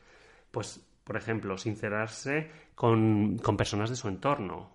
Pues, 0.51 0.85
por 1.03 1.15
ejemplo, 1.15 1.57
sincerarse 1.57 2.49
con, 2.75 3.37
con 3.37 3.55
personas 3.55 3.89
de 3.89 3.95
su 3.95 4.07
entorno, 4.09 4.72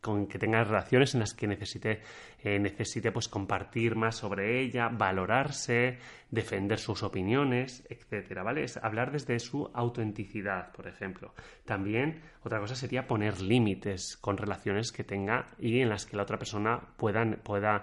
con 0.00 0.26
que 0.26 0.38
tenga 0.38 0.64
relaciones 0.64 1.14
en 1.14 1.20
las 1.20 1.34
que 1.34 1.46
necesite, 1.46 2.00
eh, 2.42 2.58
necesite 2.58 3.12
pues 3.12 3.28
compartir 3.28 3.96
más 3.96 4.16
sobre 4.16 4.60
ella, 4.60 4.88
valorarse, 4.88 5.98
defender 6.30 6.78
sus 6.78 7.02
opiniones, 7.02 7.84
etcétera, 7.88 8.42
¿vale? 8.42 8.64
Es 8.64 8.76
hablar 8.78 9.12
desde 9.12 9.38
su 9.38 9.70
autenticidad, 9.74 10.72
por 10.72 10.86
ejemplo. 10.86 11.34
También 11.64 12.22
otra 12.42 12.60
cosa 12.60 12.74
sería 12.74 13.06
poner 13.06 13.40
límites 13.40 14.16
con 14.16 14.36
relaciones 14.36 14.92
que 14.92 15.04
tenga 15.04 15.48
y 15.58 15.80
en 15.80 15.88
las 15.90 16.06
que 16.06 16.16
la 16.16 16.22
otra 16.22 16.38
persona 16.38 16.80
pueda, 16.96 17.24
pueda, 17.42 17.82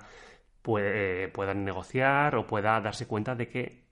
puede, 0.62 1.28
puedan 1.30 1.64
negociar 1.64 2.36
o 2.36 2.48
pueda 2.48 2.82
darse 2.82 3.08
cuenta 3.08 3.36
de 3.36 3.48
que 3.48 3.87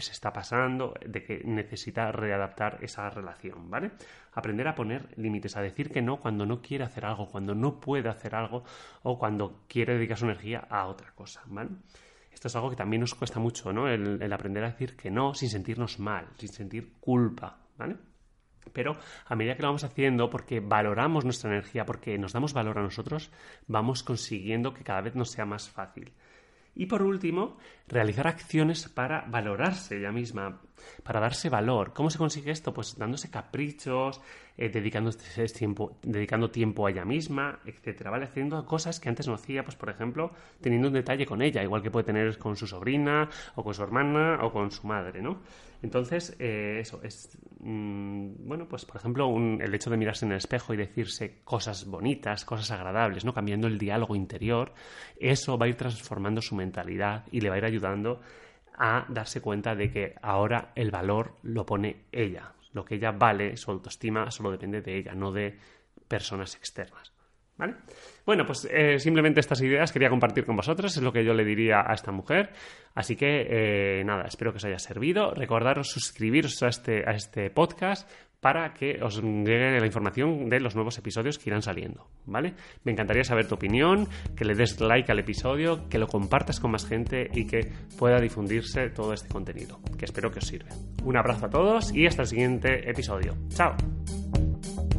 se 0.00 0.12
está 0.12 0.32
pasando, 0.32 0.94
de 1.04 1.22
que 1.22 1.42
necesita 1.44 2.12
readaptar 2.12 2.78
esa 2.82 3.08
relación, 3.10 3.70
¿vale? 3.70 3.92
Aprender 4.32 4.68
a 4.68 4.74
poner 4.74 5.08
límites, 5.16 5.56
a 5.56 5.62
decir 5.62 5.90
que 5.90 6.02
no 6.02 6.20
cuando 6.20 6.46
no 6.46 6.60
quiere 6.60 6.84
hacer 6.84 7.04
algo, 7.04 7.28
cuando 7.28 7.54
no 7.54 7.80
puede 7.80 8.08
hacer 8.08 8.34
algo 8.34 8.64
o 9.02 9.18
cuando 9.18 9.64
quiere 9.68 9.94
dedicar 9.94 10.18
su 10.18 10.26
energía 10.26 10.66
a 10.70 10.86
otra 10.86 11.12
cosa, 11.12 11.42
¿vale? 11.46 11.70
Esto 12.38 12.46
es 12.46 12.54
algo 12.54 12.70
que 12.70 12.76
también 12.76 13.00
nos 13.00 13.16
cuesta 13.16 13.40
mucho, 13.40 13.72
¿no? 13.72 13.88
El, 13.88 14.32
aprender 14.32 14.62
a 14.62 14.70
decir 14.70 14.96
que 14.96 15.10
no 15.10 15.34
sin 15.34 15.50
sentirnos 15.50 15.98
mal, 15.98 16.28
sin 16.36 16.48
sentir 16.50 16.92
culpa, 17.00 17.58
¿vale? 17.76 17.96
Pero 18.72 18.96
a 19.26 19.34
medida 19.34 19.56
que 19.56 19.62
lo 19.62 19.68
vamos 19.68 19.82
haciendo, 19.82 20.30
porque 20.30 20.60
valoramos 20.60 21.24
nuestra 21.24 21.50
energía, 21.50 21.84
porque 21.84 22.16
nos 22.16 22.32
damos 22.32 22.52
valor 22.52 22.78
a 22.78 22.82
nosotros, 22.82 23.32
vamos 23.66 24.04
consiguiendo 24.04 24.72
que 24.72 24.84
cada 24.84 25.00
vez 25.00 25.16
nos 25.16 25.30
sea 25.30 25.46
más 25.46 25.68
fácil. 25.68 26.12
Y 26.78 26.86
por 26.86 27.02
último, 27.02 27.56
realizar 27.88 28.28
acciones 28.28 28.88
para 28.88 29.22
valorarse 29.22 29.98
ella 29.98 30.12
misma, 30.12 30.62
para 31.02 31.18
darse 31.18 31.50
valor. 31.50 31.92
¿Cómo 31.92 32.08
se 32.08 32.18
consigue 32.18 32.52
esto? 32.52 32.72
Pues 32.72 32.96
dándose 32.96 33.30
caprichos, 33.30 34.20
eh, 34.58 34.68
dedicando, 34.68 35.12
tiempo, 35.56 35.96
dedicando 36.02 36.50
tiempo 36.50 36.86
a 36.86 36.90
ella 36.90 37.04
misma, 37.04 37.60
etcétera, 37.64 38.10
¿vale? 38.10 38.24
Haciendo 38.24 38.66
cosas 38.66 38.98
que 38.98 39.08
antes 39.08 39.28
no 39.28 39.34
hacía, 39.34 39.62
pues 39.62 39.76
por 39.76 39.88
ejemplo, 39.88 40.32
teniendo 40.60 40.88
un 40.88 40.94
detalle 40.94 41.24
con 41.26 41.42
ella, 41.42 41.62
igual 41.62 41.80
que 41.80 41.92
puede 41.92 42.04
tener 42.04 42.36
con 42.38 42.56
su 42.56 42.66
sobrina, 42.66 43.28
o 43.54 43.62
con 43.62 43.72
su 43.72 43.84
hermana, 43.84 44.40
o 44.42 44.52
con 44.52 44.72
su 44.72 44.84
madre, 44.86 45.22
¿no? 45.22 45.38
Entonces, 45.80 46.34
eh, 46.40 46.78
eso, 46.80 47.00
es, 47.04 47.38
mm, 47.60 48.48
bueno, 48.48 48.66
pues 48.68 48.84
por 48.84 48.96
ejemplo, 48.96 49.32
el 49.36 49.72
hecho 49.72 49.90
de 49.90 49.96
mirarse 49.96 50.26
en 50.26 50.32
el 50.32 50.38
espejo 50.38 50.74
y 50.74 50.76
decirse 50.76 51.38
cosas 51.44 51.86
bonitas, 51.86 52.44
cosas 52.44 52.72
agradables, 52.72 53.24
¿no? 53.24 53.32
Cambiando 53.32 53.68
el 53.68 53.78
diálogo 53.78 54.16
interior, 54.16 54.74
eso 55.20 55.56
va 55.56 55.66
a 55.66 55.68
ir 55.68 55.76
transformando 55.76 56.42
su 56.42 56.56
mentalidad 56.56 57.26
y 57.30 57.40
le 57.40 57.48
va 57.48 57.54
a 57.54 57.58
ir 57.58 57.64
ayudando 57.64 58.20
a 58.76 59.06
darse 59.08 59.40
cuenta 59.40 59.76
de 59.76 59.90
que 59.90 60.14
ahora 60.20 60.72
el 60.74 60.90
valor 60.90 61.34
lo 61.42 61.64
pone 61.64 62.06
ella. 62.10 62.54
Lo 62.78 62.84
que 62.84 62.94
ella 62.94 63.10
vale, 63.10 63.56
su 63.56 63.72
autoestima, 63.72 64.30
solo 64.30 64.52
depende 64.52 64.80
de 64.80 64.98
ella, 64.98 65.12
no 65.12 65.32
de 65.32 65.58
personas 66.06 66.54
externas. 66.54 67.12
¿Vale? 67.56 67.74
Bueno, 68.24 68.46
pues 68.46 68.68
eh, 68.70 69.00
simplemente 69.00 69.40
estas 69.40 69.60
ideas 69.62 69.90
quería 69.90 70.08
compartir 70.08 70.46
con 70.46 70.54
vosotros, 70.54 70.96
es 70.96 71.02
lo 71.02 71.12
que 71.12 71.24
yo 71.24 71.34
le 71.34 71.44
diría 71.44 71.80
a 71.84 71.92
esta 71.92 72.12
mujer. 72.12 72.50
Así 72.94 73.16
que 73.16 73.48
eh, 73.50 74.04
nada, 74.04 74.26
espero 74.28 74.52
que 74.52 74.58
os 74.58 74.64
haya 74.64 74.78
servido. 74.78 75.34
Recordaros 75.34 75.88
suscribiros 75.88 76.62
a 76.62 76.68
este, 76.68 77.02
a 77.04 77.14
este 77.14 77.50
podcast 77.50 78.08
para 78.40 78.72
que 78.72 79.02
os 79.02 79.20
llegue 79.20 79.80
la 79.80 79.86
información 79.86 80.48
de 80.48 80.60
los 80.60 80.74
nuevos 80.74 80.96
episodios 80.98 81.38
que 81.38 81.50
irán 81.50 81.62
saliendo, 81.62 82.08
¿vale? 82.24 82.54
Me 82.84 82.92
encantaría 82.92 83.24
saber 83.24 83.48
tu 83.48 83.56
opinión, 83.56 84.08
que 84.36 84.44
le 84.44 84.54
des 84.54 84.80
like 84.80 85.10
al 85.10 85.18
episodio, 85.18 85.88
que 85.88 85.98
lo 85.98 86.06
compartas 86.06 86.60
con 86.60 86.70
más 86.70 86.86
gente 86.86 87.28
y 87.32 87.46
que 87.46 87.72
pueda 87.98 88.20
difundirse 88.20 88.90
todo 88.90 89.12
este 89.12 89.28
contenido, 89.28 89.80
que 89.98 90.04
espero 90.04 90.30
que 90.30 90.38
os 90.38 90.46
sirva. 90.46 90.70
Un 91.02 91.16
abrazo 91.16 91.46
a 91.46 91.50
todos 91.50 91.92
y 91.94 92.06
hasta 92.06 92.22
el 92.22 92.28
siguiente 92.28 92.88
episodio. 92.88 93.36
¡Chao! 93.48 93.74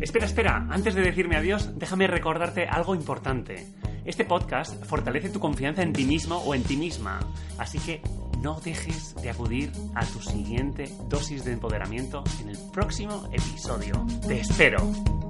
Espera, 0.02 0.26
espera, 0.26 0.68
antes 0.70 0.96
de 0.96 1.02
decirme 1.02 1.36
adiós, 1.36 1.78
déjame 1.78 2.08
recordarte 2.08 2.66
algo 2.68 2.96
importante. 2.96 3.68
Este 4.06 4.26
podcast 4.26 4.84
fortalece 4.86 5.30
tu 5.30 5.40
confianza 5.40 5.84
en 5.84 5.94
ti 5.94 6.06
mismo 6.06 6.38
o 6.38 6.56
en 6.56 6.64
ti 6.64 6.78
misma, 6.78 7.20
así 7.58 7.80
que 7.80 8.02
no 8.42 8.60
dejes 8.60 9.16
de 9.22 9.30
acudir 9.30 9.72
a 9.96 10.06
tu 10.06 10.22
siguiente 10.22 10.92
dosis 11.08 11.44
de 11.44 11.54
empoderamiento 11.54 12.24
en 12.42 12.50
el 12.50 12.58
próximo 12.72 13.28
episodio. 13.32 14.06
Te 14.28 14.40
espero. 14.40 15.29